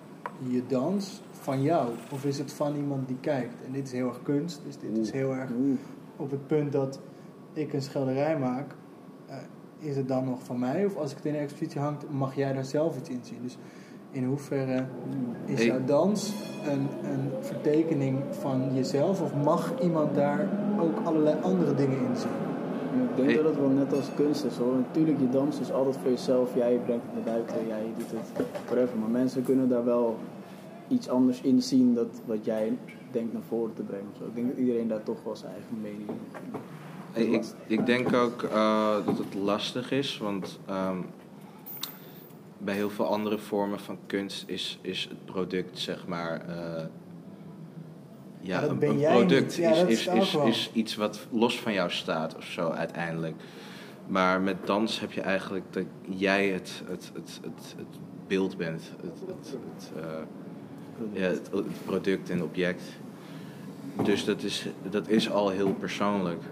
[0.48, 1.90] je dans van jou?
[2.12, 3.54] Of is het van iemand die kijkt?
[3.66, 5.78] En dit is heel erg kunst, dus dit is heel erg Oeh.
[6.16, 7.00] op het punt dat
[7.54, 8.72] ik een schilderij maak,
[9.26, 9.38] eh,
[9.80, 10.86] is het dan nog van mij?
[10.86, 13.42] Of als ik het in een expositie hangt, mag jij daar zelf iets in zien?
[13.42, 13.58] Dus
[14.12, 14.86] in hoeverre
[15.46, 16.34] is jouw dans
[16.66, 19.22] een, een vertekening van jezelf?
[19.22, 20.48] Of mag iemand daar
[20.80, 22.30] ook allerlei andere dingen in zien?
[23.10, 24.76] Ik denk dat het wel net als kunst is hoor.
[24.76, 26.56] Natuurlijk, je dans is altijd voor jezelf.
[26.56, 28.98] Jij brengt het naar buiten, jij doet het whatever.
[28.98, 30.18] Maar mensen kunnen daar wel
[30.88, 32.78] iets anders in zien dat wat jij
[33.12, 34.08] denkt naar voren te brengen.
[34.28, 37.56] Ik denk dat iedereen daar toch wel zijn eigen mening in heeft.
[37.66, 40.98] Ik, ik denk ook eh, dat het lastig is, want ehm,
[42.58, 46.42] bij heel veel andere vormen van kunst is, is het product zeg maar.
[46.48, 46.86] eh,
[48.42, 49.56] ja, Ja, een, een product.
[49.56, 53.36] Ja, is, is, is is, iets wat los van jou staat of zo uiteindelijk.
[54.08, 58.92] Maar met dans heb je eigenlijk dat jij het, het, het, het, het beeld bent,
[59.02, 62.82] het, het, het, eh, ja, het, het product en object.
[64.04, 66.44] Dus dat is, dat is al heel persoonlijk.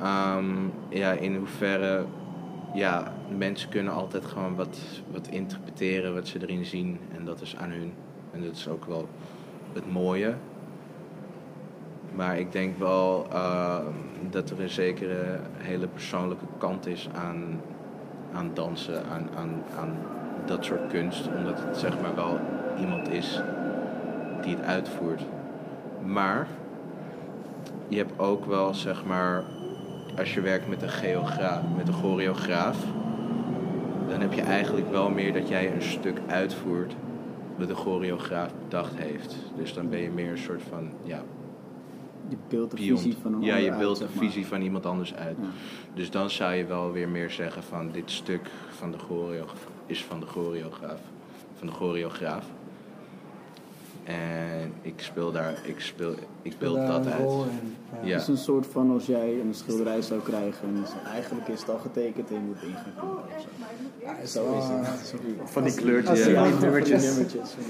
[0.00, 0.46] Ehm,
[0.88, 2.04] ja, in hoeverre,
[2.74, 4.78] ja, mensen kunnen altijd gewoon wat,
[5.10, 6.98] wat interpreteren wat ze erin zien.
[7.16, 7.92] En dat is aan hun.
[8.30, 9.08] En dat is ook wel
[9.72, 10.34] het mooie.
[12.14, 13.86] Maar ik denk wel ehm,
[14.30, 17.60] dat er een zekere hele persoonlijke kant is aan,
[18.32, 19.96] aan dansen, aan, aan, aan
[20.44, 21.28] dat soort kunst.
[21.36, 22.38] Omdat het zeg maar wel
[22.80, 23.40] iemand is
[24.42, 25.22] die het uitvoert.
[26.04, 26.46] Maar
[27.88, 29.44] je hebt ook wel zeg maar,
[30.18, 32.76] als je werkt met een geograaf, met een choreograaf,
[34.08, 36.94] dan heb je eigenlijk wel meer dat jij een stuk uitvoert
[37.58, 39.36] wat de choreograaf bedacht heeft.
[39.56, 41.22] Dus dan ben je meer een soort van, ja,
[42.28, 44.24] Je beeldt de visie van een Ja, je beeldt zeg maar.
[44.24, 45.36] visie van iemand anders uit.
[45.40, 45.46] Ja.
[45.94, 50.04] Dus dan zou je wel weer meer zeggen van dit stuk van de choreograaf is
[50.04, 51.00] van de choreograaf.
[51.54, 52.46] Van de choreograaf.
[54.04, 57.20] En ik speel daar, ik speel, ik beeld Daar dat een uit.
[57.30, 57.98] ja.
[58.02, 58.12] Ja.
[58.12, 61.68] Het is een soort van als jij een schilderij zou krijgen en eigenlijk is het
[61.70, 63.48] al getekend en je moet in gaan kopen of zo.
[64.04, 65.20] Ja, is Zo is het.
[65.20, 66.24] eh, Van die kleurtjes, Als ja.
[66.26, 67.16] die Ja, die nummertjes.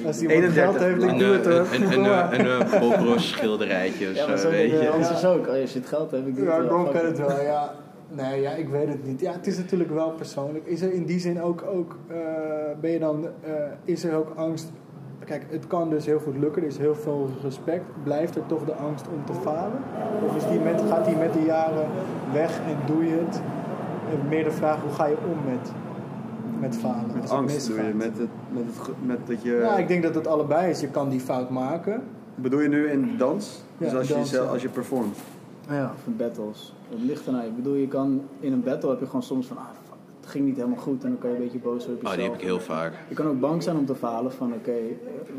[0.07, 1.67] Als iemand 31 geld heeft, ik Een, doe het hoor.
[3.03, 4.89] een, een, schilderijtje of Ja, zo, weet je.
[4.93, 5.47] dansers ook.
[5.47, 6.85] Als je het geld hebt, ik doe Ja, het wel.
[6.85, 7.75] Fuck kan het wel, ja.
[8.09, 9.21] Nee, ja, ik weet het niet.
[9.21, 10.67] Ja, het is natuurlijk wel persoonlijk.
[10.67, 12.17] Is er in die zin ook, ook eh,
[12.81, 13.53] ben je dan, eh,
[13.85, 14.71] is er ook angst?
[15.33, 17.85] Kijk, het kan dus heel goed lukken, er is heel veel respect.
[18.03, 19.79] Blijft er toch de angst om te falen?
[20.25, 21.87] Of is die met, gaat die met de jaren
[22.33, 23.41] weg en doe je het?
[24.11, 25.73] En meer de vraag, hoe ga je om met
[26.61, 27.11] met falen.
[27.15, 29.51] Met angst doe je, met, het, met, het, met dat je...
[29.51, 30.81] Ja, ik denk dat het allebei is.
[30.81, 32.03] Je kan die fout maken.
[32.35, 33.63] Bedoel je nu in dans?
[33.79, 35.19] Ja, dus als je, dans, als je performt?
[35.69, 35.93] Ja.
[35.95, 36.75] Of in battles.
[36.89, 37.47] Het ligt ernaar.
[37.47, 39.65] Ik bedoel, je kan in een battle heb je gewoon soms van, ah
[40.33, 42.19] ging niet helemaal goed en dan kan je een beetje boos worden op Oh, die
[42.19, 42.33] jezelf.
[42.33, 42.93] heb ik heel vaak.
[43.09, 44.77] Je kan ook bang zijn om te falen van, oké,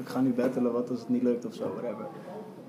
[0.02, 2.06] ik ga nu battlen, wat als het niet lukt of zo, whatever.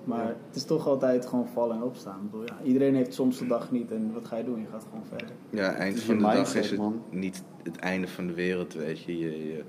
[0.04, 2.20] Maar het is toch altijd gewoon vallen en opstaan.
[2.24, 4.60] Ik bedoel, ja, iedereen heeft soms de dag niet en wat ga je doen?
[4.60, 5.28] Je gaat gewoon verder.
[5.50, 7.02] Ja, eind van de dag is het man.
[7.10, 9.18] niet het einde van de wereld, weet je.
[9.18, 9.62] Je, je,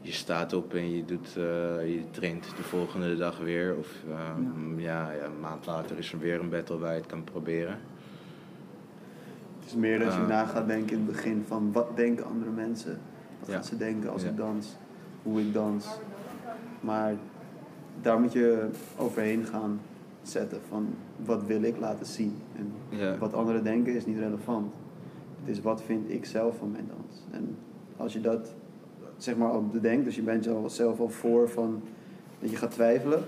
[0.00, 1.42] je staat op en je, doet, eh,
[1.94, 3.76] je traint de volgende dag weer.
[3.78, 4.14] Of eh,
[4.76, 5.12] ja.
[5.12, 7.78] Ja, een maand later is er weer een battle waar je het kan proberen.
[9.70, 10.28] Het is meer dat je Ah.
[10.28, 12.98] na gaat denken in het begin van wat denken andere mensen?
[13.40, 14.76] Wat gaan ze denken als ik dans?
[15.22, 15.86] Hoe ik dans?
[16.80, 17.14] Maar
[18.00, 19.80] daar moet je overheen gaan
[20.22, 20.88] zetten van
[21.24, 22.34] wat wil ik laten zien?
[22.56, 22.72] En
[23.18, 24.72] wat anderen denken is niet relevant.
[25.40, 27.20] Het is wat vind ik zelf van mijn dans.
[27.30, 27.56] En
[27.96, 28.54] als je dat
[29.16, 31.82] zeg maar al bedenkt, dus je bent zelf al voor van
[32.40, 33.22] dat je gaat twijfelen,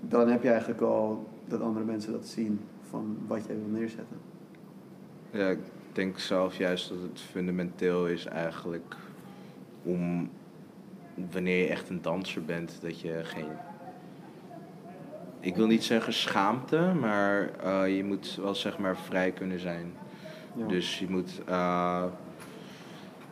[0.00, 4.25] dan heb je eigenlijk al dat andere mensen dat zien van wat jij wil neerzetten.
[5.36, 5.58] Ja, ik
[5.92, 8.96] denk zelf juist dat het fundamenteel is eigenlijk
[9.82, 10.30] om
[11.32, 13.48] wanneer je echt een danser bent, dat je geen.
[15.40, 19.92] Ik wil niet zeggen schaamte, maar eh, je moet wel zeg maar vrij kunnen zijn.
[20.56, 20.66] Ja.
[20.66, 22.04] Dus je moet, eh,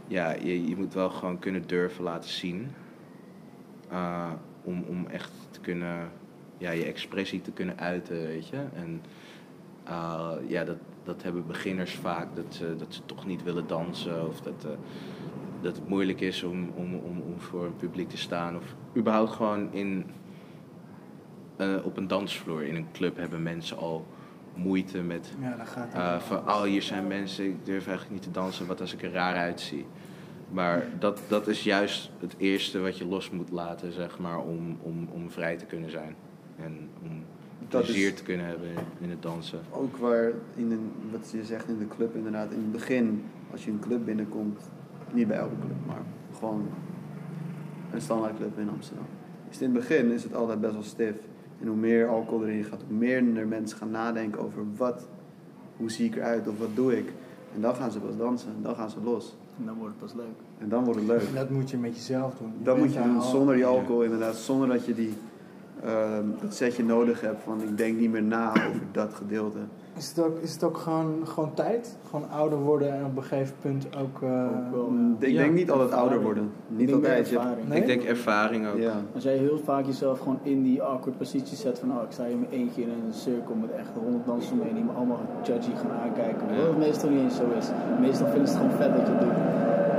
[0.06, 2.70] ja, je, je moet wel gewoon kunnen durven laten zien.
[3.90, 4.32] eh,
[4.62, 6.10] om, om echt te kunnen,
[6.58, 8.64] ja, je expressie te kunnen uiten, weet je.
[8.74, 9.02] En
[10.46, 14.28] ja, dat, dat hebben beginners vaak, dat ze, dat ze toch niet willen dansen.
[14.28, 14.70] Of dat, eh,
[15.60, 18.56] dat het moeilijk is om, om, om, om voor een publiek te staan.
[18.56, 20.06] Of überhaupt gewoon in,
[21.56, 24.06] eh, op een dansvloer, in een club hebben mensen al
[24.54, 28.22] moeite met Ja, dan gaat eh, van, oh, hier zijn mensen, ik durf eigenlijk niet
[28.22, 29.86] te dansen, wat als ik er raar uitzie.
[30.50, 34.78] Maar dat, dat is juist het eerste wat je los moet laten, zeg maar, om,
[34.82, 36.16] om, om vrij te kunnen zijn.
[36.56, 37.24] En om
[37.68, 38.68] Dat is- plezier te kunnen hebben
[39.00, 39.58] in, het dansen.
[39.70, 43.64] Ook waar, in een, wat je zegt in de club inderdaad, in het begin, als
[43.64, 44.60] je een club binnenkomt,
[45.12, 46.02] niet bij elke club, maar
[46.38, 46.66] gewoon
[47.92, 49.06] een standaardclub in Amsterdam.
[49.48, 51.14] Dus in het begin is het altijd best wel stif.
[51.60, 55.08] En hoe meer alcohol erin gaat, hoe meer er mensen gaan nadenken over wat,
[55.76, 57.12] hoe zie ik eruit of wat doe ik.
[57.54, 59.36] En dan gaan ze pas dansen en dan gaan ze los.
[59.58, 60.34] En dan wordt het pas leuk.
[60.58, 61.20] En dan wordt het leuk.
[61.22, 62.52] En dat moet je met jezelf doen.
[62.62, 65.12] Dat moet je doen zonder die alcohol inderdaad, zonder dat je die,
[66.40, 69.58] dat setje nodig hebt van ik denk niet meer na over dat gedeelte.
[69.96, 71.96] Is het ook, is het ook gewoon, gewoon tijd?
[72.10, 74.22] Gewoon ouder worden en op een gegeven punt ook...
[74.22, 75.38] eh, Ook wel, Ik Ja.
[75.42, 76.42] denk niet altijd ouder worden.
[76.70, 77.28] Ik Niet altijd.
[77.28, 77.68] Je- ervaring.
[77.68, 77.80] Nee?
[77.80, 78.78] Ik denk ervaring ook.
[78.78, 78.92] Ja.
[79.14, 82.22] Als jij heel vaak jezelf gewoon in die awkward positie zet van oh, ik sta
[82.24, 85.20] hier in mijn eentje in een cirkel met echt honderd dansers omheen die me allemaal
[85.42, 86.46] judgy gaan aankijken.
[86.50, 86.56] Ja.
[86.56, 87.66] Wat het meestal niet eens zo is.
[88.00, 89.36] Meestal vinden ze het gewoon vet dat je het doet.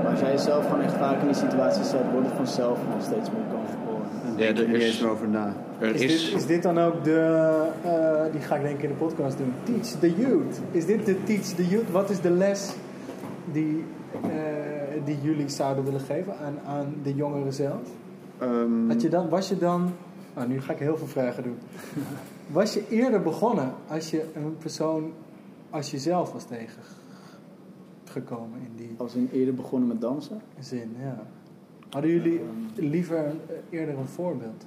[0.02, 3.02] Maar als jij jezelf gewoon echt vaak in die situatie zet, wordt het vanzelf gewoon
[3.02, 3.95] steeds meer comfortable.
[4.38, 5.54] Denk er niet is- eens meer over na.
[5.80, 7.20] Er Is, is, dit, is dit dan ook de,
[7.84, 10.60] eh, die ga ik denk ik in de podcast doen, Teach the Youth.
[10.72, 11.92] Is dit de Teach the Youth?
[11.92, 12.74] Wat is de les
[13.52, 13.84] die,
[14.24, 14.30] eh,
[15.06, 17.82] die jullie zouden willen geven aan, aan de jongeren zelf?
[18.40, 19.92] Ehm, Had je dan, was je dan,
[20.36, 21.58] nou nu ga ik heel veel vragen doen.
[22.48, 25.12] Was je eerder begonnen als je een persoon
[25.70, 30.96] als jezelf was tegengekomen in die Als ik eerder begonnen met dansen, zin?
[31.00, 31.18] Ja.
[31.96, 32.42] Hadden jullie
[32.76, 33.40] liever een-
[33.70, 34.66] eerder een voorbeeld?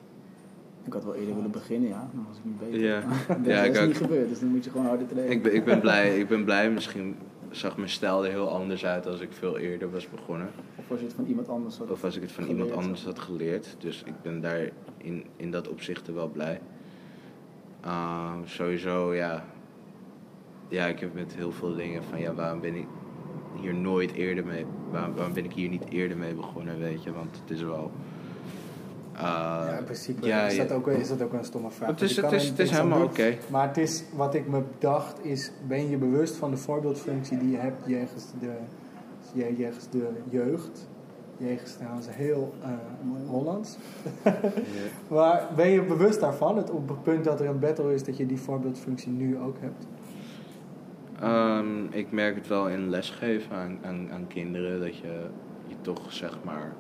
[0.85, 2.09] ik had wel eerder willen beginnen, ja.
[2.15, 2.81] Dan was ik niet beter.
[2.81, 3.01] Ja.
[3.29, 3.87] dat Ja, is ik ook.
[3.87, 5.33] niet gebeurd, dus dan moet je gewoon harder trainen.
[5.37, 7.17] ik, ben, ik, ben blij, ik ben blij, misschien
[7.51, 10.49] zag mijn stijl er heel anders uit als ik veel eerder was begonnen.
[10.77, 11.91] Of als je het van iemand anders had.
[11.91, 12.65] Of als ik het van Geleerd.
[12.67, 13.77] iemand anders had geleerd.
[13.79, 16.61] Dus ik ben daar in, in dat opzicht wel blij.
[17.81, 19.45] Ah, sowieso, ja.
[20.69, 22.87] Ja, ik heb met heel veel dingen van ja, waarom ben ik
[23.61, 24.65] hier nooit eerder mee.
[24.91, 27.13] Waarom, waarom ben ik hier niet eerder mee begonnen, weet je?
[27.13, 27.91] Want het is wel.
[29.15, 29.21] ah,
[29.69, 31.89] ja, in principe ja, is, dat ook, is dat ook een stomme vraag.
[31.89, 33.35] Het is- het is- het is helemaal oké.
[33.51, 37.51] Maar het is, wat ik me dacht is, ben je bewust van de voorbeeldfunctie die
[37.51, 38.51] je hebt jegens de,
[39.33, 40.89] je- jegens de jeugd?
[41.37, 42.69] Jegens trouwens heel eh,
[43.27, 43.77] Hollands.
[45.09, 48.17] Maar ben je bewust daarvan, het op het punt dat er een battle is, dat
[48.17, 49.87] je die voorbeeldfunctie nu ook hebt?
[51.21, 55.27] Ehm, ik merk het wel in lesgeven aan, aan, aan kinderen dat je,
[55.67, 56.73] je toch zeg maar.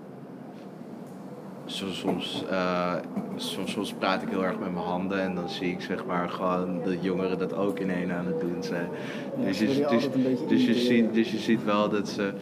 [1.64, 2.94] Soms, soms, eh,
[3.36, 6.28] soms, soms praat ik heel erg met mijn handen en dan zie ik zeg maar
[6.28, 8.88] gewoon dat jongeren dat ook in één aan het doen zijn.
[9.38, 10.08] Ja, dus, je, dus,
[10.48, 12.32] dus, je ziet, dus je ziet wel dat ze,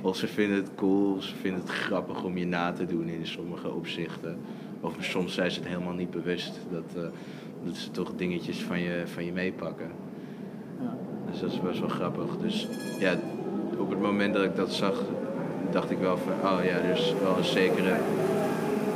[0.00, 3.08] of ze vinden het cool, of ze vinden het grappig om je na te doen
[3.08, 4.38] in sommige opzichten.
[4.80, 7.08] Of soms zijn ze het helemaal niet bewust dat, eh,
[7.64, 10.05] dat ze toch dingetjes van je, van je meepakken.
[11.30, 12.36] Dus dat is best wel grappig.
[12.40, 12.68] Dus
[12.98, 13.14] ja,
[13.78, 15.02] op het moment dat ik dat zag,
[15.70, 17.96] dacht ik wel van, oh ja, er is wel een zekere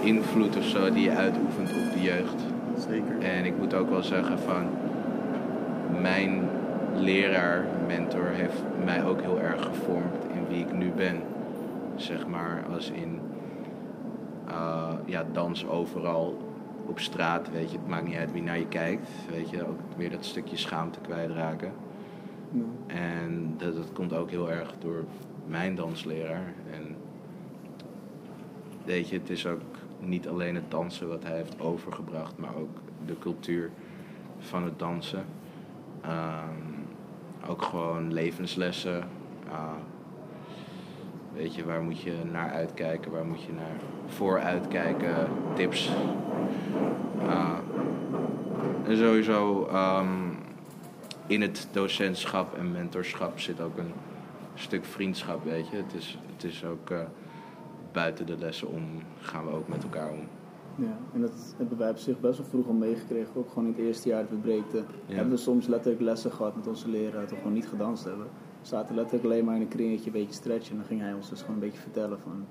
[0.01, 2.43] invloed of zo die je uitoefent op de jeugd.
[2.89, 3.19] Zeker.
[3.19, 4.65] En ik moet ook wel zeggen van
[6.01, 6.49] mijn
[6.95, 11.17] leraar, mentor, heeft mij ook heel erg gevormd in wie ik nu ben.
[11.97, 13.21] Zeg maar als in
[14.49, 16.39] uh, ja, dans overal
[16.87, 19.79] op straat, weet je, het maakt niet uit wie naar je kijkt, weet je, ook
[19.97, 21.73] weer dat stukje schaamte kwijtraken.
[22.87, 25.05] En dat, dat komt ook heel erg door
[25.47, 26.55] mijn dansleraar.
[26.73, 26.97] En
[28.85, 29.61] weet je, het is ook
[29.99, 33.71] niet alleen het dansen wat hij heeft overgebracht, maar ook de cultuur
[34.39, 35.25] van het dansen.
[36.05, 36.87] Um,
[37.49, 39.05] ook gewoon levenslessen.
[39.47, 39.73] Uh,
[41.33, 43.77] weet je, waar moet je naar uitkijken, waar moet je naar
[44.07, 45.93] vooruitkijken, tips.
[47.23, 47.59] Uh,
[48.85, 50.30] en sowieso um,
[51.31, 53.93] in het docentschap en mentorschap zit ook een
[54.55, 55.77] stuk vriendschap, weet je.
[55.77, 57.01] Het is, het is ook uh,
[57.93, 58.83] buiten de lessen om,
[59.21, 60.29] gaan we ook met elkaar om.
[60.75, 63.37] Ja, en dat hebben wij op zich best wel vroeg al meegekregen.
[63.37, 64.87] Ook gewoon in het eerste jaar dat we breekten.
[65.07, 65.15] Ja.
[65.15, 68.27] Hebben we soms letterlijk lessen gehad met onze leraar dat we gewoon niet gedanst hebben.
[68.61, 70.71] We zaten letterlijk alleen maar in een kringetje een beetje stretchen.
[70.71, 72.47] En dan ging hij ons dus gewoon een beetje vertellen van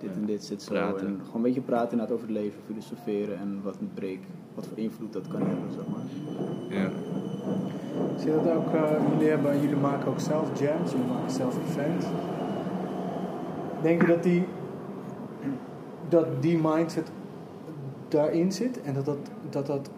[0.00, 0.72] dit en dit zit zo.
[0.72, 1.06] Praten.
[1.06, 4.18] En gewoon een beetje praten inderdaad over het leven, filosoferen en wat een break,
[4.54, 6.04] wat voor invloed dat kan hebben, zeg maar.
[6.78, 6.90] Ja.
[8.18, 11.56] Zie je dat ook, uh, jullie, hebben, jullie maken ook zelf jams, jullie maken zelf
[11.68, 12.06] events.
[13.82, 14.44] Denk je dat die,
[16.08, 17.10] dat die mindset
[18.08, 19.18] daarin zit en dat dat,
[19.50, 19.90] dat, dat,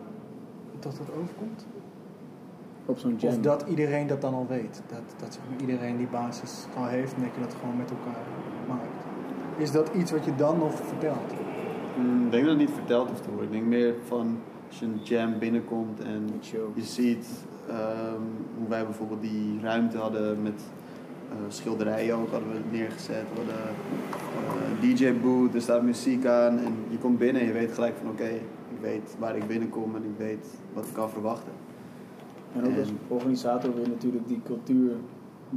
[0.80, 1.66] dat, dat overkomt?
[2.86, 3.30] Op zo'n jam.
[3.30, 4.82] Of dat iedereen dat dan al weet?
[4.86, 8.24] Dat, dat iedereen die basis al heeft en dat je dat gewoon met elkaar.
[9.62, 11.32] Is dat iets wat je dan nog vertelt?
[11.98, 13.46] Mm, ik denk dat het niet verteld hoeft te worden.
[13.46, 14.38] Ik denk meer van
[14.68, 16.30] als je een jam binnenkomt en
[16.74, 17.26] je ziet
[17.68, 18.22] ehm,
[18.58, 20.62] hoe wij bijvoorbeeld die ruimte hadden met
[21.32, 23.24] uh, schilderijen ook hadden we neergezet.
[23.34, 27.52] We hadden uh, een DJ-boot, er staat muziek aan en je komt binnen en je
[27.52, 28.28] weet gelijk van oké,
[28.68, 31.52] ik weet waar ik binnenkom en ik weet wat ik kan verwachten.
[32.56, 34.92] En ook als En- organisator wil je natuurlijk die cultuur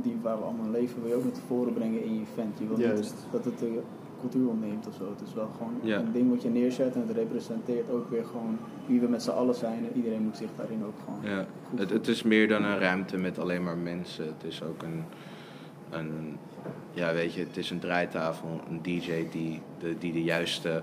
[0.03, 2.57] die, waar we allemaal leven, wil je ook naar voren brengen in je event.
[2.59, 2.97] Je wil Juist.
[3.13, 3.79] niet dat het de
[4.19, 5.09] cultuur ontneemt of zo.
[5.09, 5.97] Het is wel gewoon Ja.
[5.99, 9.29] een ding wat je neerzet en het representeert ook weer gewoon wie we met z'n
[9.29, 9.77] allen zijn.
[9.85, 13.17] En iedereen moet zich daarin ook gewoon Ja, het, het is meer dan een ruimte
[13.17, 14.25] met alleen maar mensen.
[14.25, 15.03] Het is ook een,
[15.89, 16.37] een
[16.93, 20.81] ja weet je, het is een draaitafel, een DJ die de, die de juiste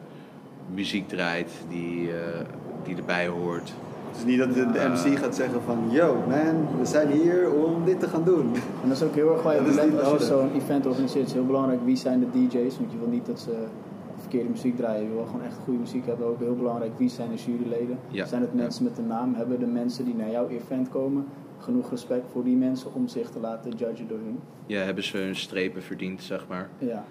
[0.75, 2.41] muziek draait, die, eh,
[2.85, 3.73] die erbij hoort.
[4.13, 4.93] Het is niet dat de, de Ah.
[4.93, 8.47] MC gaat zeggen van yo man, we zijn hier om dit te gaan doen.
[8.83, 11.19] En dat is ook heel erg waar je als je zo'n event organiseert.
[11.21, 14.21] Het is heel belangrijk wie zijn de DJ's, want je wil niet dat ze de
[14.21, 15.03] verkeerde muziek draaien.
[15.09, 16.27] Je wil gewoon echt goede muziek hebben.
[16.27, 17.99] Ook heel belangrijk wie zijn de juryleden.
[18.09, 18.27] Ja.
[18.27, 19.35] Zijn het mensen met een naam?
[19.35, 21.27] Hebben de mensen die naar jouw event komen
[21.59, 24.39] genoeg respect voor die mensen om zich te laten judgen door hun?
[24.67, 26.69] Ja, hebben ze hun strepen verdiend, zeg maar.
[26.79, 27.05] Ja,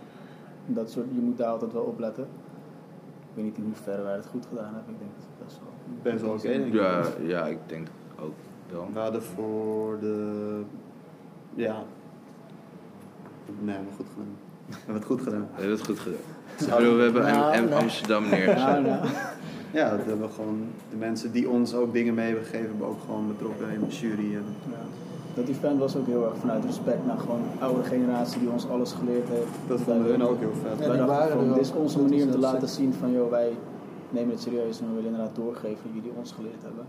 [0.66, 2.24] dat soort, je moet daar altijd wel op letten.
[2.24, 4.93] Ik weet niet in hoeverre wij het goed gedaan hebben.
[4.93, 5.70] Ik denk dat het best wel.
[6.02, 6.52] Best wel oké.
[6.72, 7.88] Ja, ja, ik denk
[8.20, 8.34] ook
[8.72, 8.88] wel.
[8.94, 10.62] We hadden voor de.
[11.56, 11.84] Ja.
[13.60, 14.38] Nee, we hebben het goed gedaan.
[14.68, 15.48] We hebben het goed gedaan.
[15.56, 16.78] We hebben het goed gedaan.
[16.78, 17.82] Bedoel, we hebben Nou, nou.
[17.82, 18.58] Amsterdam neergezet.
[18.58, 19.06] Ja, nou.
[19.74, 20.64] Ja, dat hebben we gewoon.
[20.89, 23.96] De mensen die ons ook dingen mee hebben gegeven, hebben ook gewoon betrokken in de
[23.96, 24.36] jury.
[24.36, 24.78] En, Ja.
[25.34, 28.68] Dat event was ook heel erg vanuit respect naar gewoon een oude generatie die ons
[28.70, 29.52] alles geleerd heeft.
[29.68, 30.72] dat vonden hun ook heel vet.
[30.80, 33.12] Ja, wij die dachten waren van, dit is onze manier om te laten zien van,
[33.12, 33.52] joh, wij
[34.12, 36.86] nemen het serieus en we willen inderdaad doorgeven wat jullie ons geleerd hebben.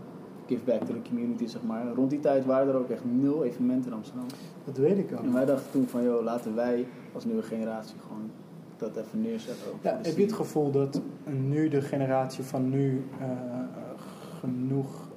[0.47, 1.87] Give back to the community, zeg maar.
[1.95, 4.25] Rond die tijd waren er ook echt nul evenementen in Amsterdam.
[4.65, 5.23] Dat weet ik ook.
[5.23, 8.29] En wij dachten toen van, joh, laten wij als nieuwe generatie gewoon
[8.77, 9.71] dat even neerzetten.
[9.73, 13.27] Ook Ja, heb je het gevoel dat nu de generatie van nu eh,
[14.39, 15.07] genoeg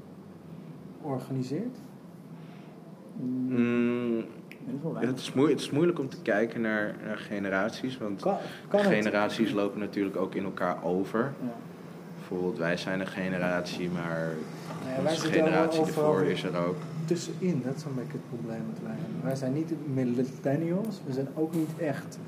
[1.02, 1.76] organiseert?
[3.20, 4.24] Mm,
[4.94, 8.36] het, is het is moeilijk om te kijken naar, naar generaties, want Kan,
[8.68, 8.88] kan het?
[8.88, 11.32] generaties lopen natuurlijk ook in elkaar over.
[11.42, 11.54] Ja.
[12.28, 14.28] Bijvoorbeeld, wij zijn een generatie, maar
[14.98, 16.76] onze zitten generatie ervoor is er ook.
[17.04, 17.62] tussenin.
[17.64, 19.20] Dat is een beetje het probleem dat wij hebben.
[19.24, 21.00] Wij zijn niet de millennials.
[21.06, 22.18] We zijn ook niet echt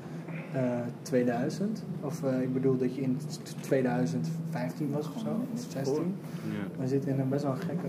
[0.53, 0.61] eh,
[1.01, 1.83] 2000.
[2.01, 5.19] Of eh, ik bedoel dat je in t- 2015 was of zo.
[5.19, 5.95] Gewoon Of in 16.
[5.95, 6.81] Ja.
[6.83, 7.87] We zitten in een best wel gekke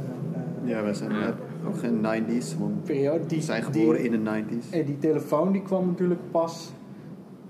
[0.65, 1.35] eh, Ja, wij zijn Ja.
[1.67, 3.27] ook geen 90s, want periode.
[3.27, 4.71] Die, we zijn die- geboren in de 90s.
[4.71, 6.73] En die telefoon die kwam natuurlijk pas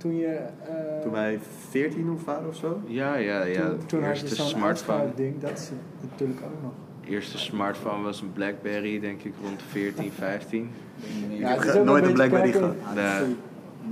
[0.00, 0.26] toen je...
[0.26, 1.38] eh, Toen wij
[1.68, 2.80] 14 of waren of zo.
[2.86, 3.68] Ja, ja, ja.
[3.68, 5.10] toen, toen had je zo'n smartphone.
[5.14, 5.40] ding.
[5.40, 5.70] Dat is
[6.10, 6.72] natuurlijk ook nog.
[7.08, 10.62] eerste smartphone was een Blackberry, denk ik, rond 14, 15.
[10.62, 10.68] Ik
[11.02, 11.38] weet niet meer.
[11.38, 12.74] Ja, heb nooit een Blackberry gehad.
[12.94, 13.36] Nee.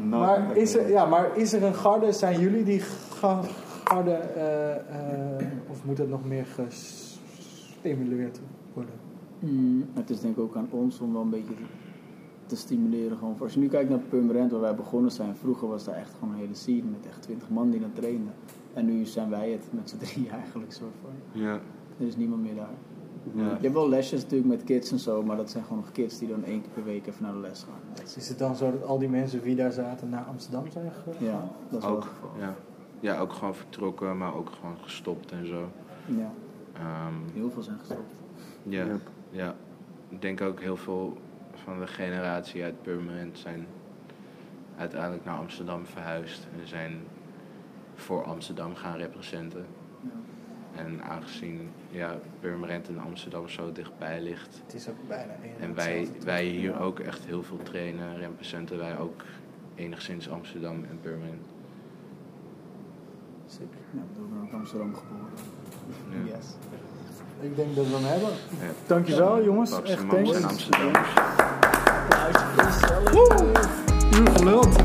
[0.08, 2.12] Maar is, er, ja, maar is er een garde?
[2.12, 2.80] Zijn jullie die
[3.14, 3.42] ga-
[3.84, 4.10] garde?
[4.12, 8.40] eh, eh, of moet het nog meer gestimuleerd
[8.74, 8.94] worden?
[9.38, 11.54] Mm, het is denk ik ook aan ons om wel een beetje
[12.48, 13.16] te stimuleren.
[13.18, 13.36] Gewoon.
[13.36, 16.14] Voor Als je nu kijkt naar Purmerend, waar wij begonnen zijn, vroeger was daar echt
[16.18, 18.32] gewoon een hele scene met echt 20 man die dan trainden.
[18.74, 21.40] En nu zijn wij het met z'n drie eigenlijk, soort van.
[21.42, 21.52] Ja.
[21.98, 22.68] Er is niemand meer daar.
[23.34, 23.42] Ja.
[23.42, 26.18] Je hebt wel lesjes natuurlijk met kids en zo, maar dat zijn gewoon nog kids
[26.18, 28.04] die dan één keer per week even naar de les gaan.
[28.16, 31.24] Is- het dan zo dat al die mensen die daar zaten naar Amsterdam zijn gegaan?
[31.26, 32.30] Ja, dat is wel Ook, het geval.
[32.38, 32.54] ja.
[33.00, 35.68] ja, ook gewoon vertrokken, maar ook gewoon gestopt en zo.
[36.06, 36.30] Ja,
[36.72, 38.12] Ehm, heel veel zijn gestopt.
[38.62, 39.00] ja, Yep.
[39.30, 39.54] ja,
[40.08, 41.16] ik denk ook heel veel
[41.68, 43.66] van de generatie uit Purmerend zijn
[44.76, 47.00] uiteindelijk naar Amsterdam verhuisd en zijn
[47.94, 49.66] voor Amsterdam gaan representen.
[50.00, 50.80] Ja.
[50.82, 55.74] En aangezien ja, Purmerend en Amsterdam zo dichtbij ligt Het is ook bijna één en
[55.74, 59.24] wij, wij hier ook echt heel veel trainen, representen wij ook
[59.74, 61.46] enigszins Amsterdam en Purmerend.
[63.46, 63.68] Sick.
[63.90, 65.32] Ja, ik ben ook in Amsterdam geboren.
[66.10, 66.36] Ja.
[66.36, 66.46] Yes.
[67.40, 68.30] Ik denk dat we hem hebben.
[68.60, 68.72] Ja.
[68.86, 69.82] Dankjewel jongens.
[69.82, 70.36] Echt thanks.
[70.36, 70.92] en Amsterdam.
[72.08, 72.28] Voor
[72.64, 73.08] jezelf.
[74.36, 74.76] Geluld.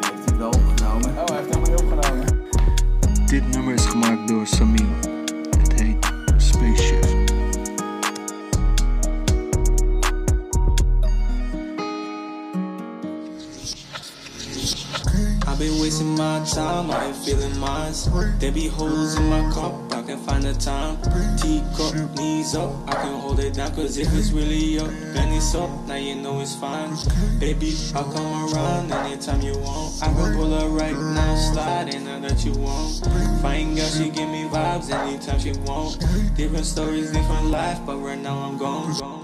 [0.00, 1.10] Heeft hij wel opgenomen?
[1.18, 2.26] Oh, hij heeft helemaal niet opgenomen.
[3.26, 4.86] Dit nummer is gemaakt door Samir.
[5.58, 6.06] Het heet.
[15.46, 17.92] I've been wasting my time, I ain't feeling mine.
[18.38, 20.96] There be holes in my cup, can find the time.
[21.36, 23.74] Teacup, knees up, I can hold it down.
[23.74, 26.96] Cause if it's really up, then it's up, now you know it's fine.
[27.38, 30.02] Baby, I'll come around anytime you want.
[30.02, 33.04] I can pull her right now, slide in now that you want.
[33.42, 36.00] Fine girl, she give me vibes anytime she want.
[36.34, 39.17] Different stories, different life, but right now I'm gone, gone.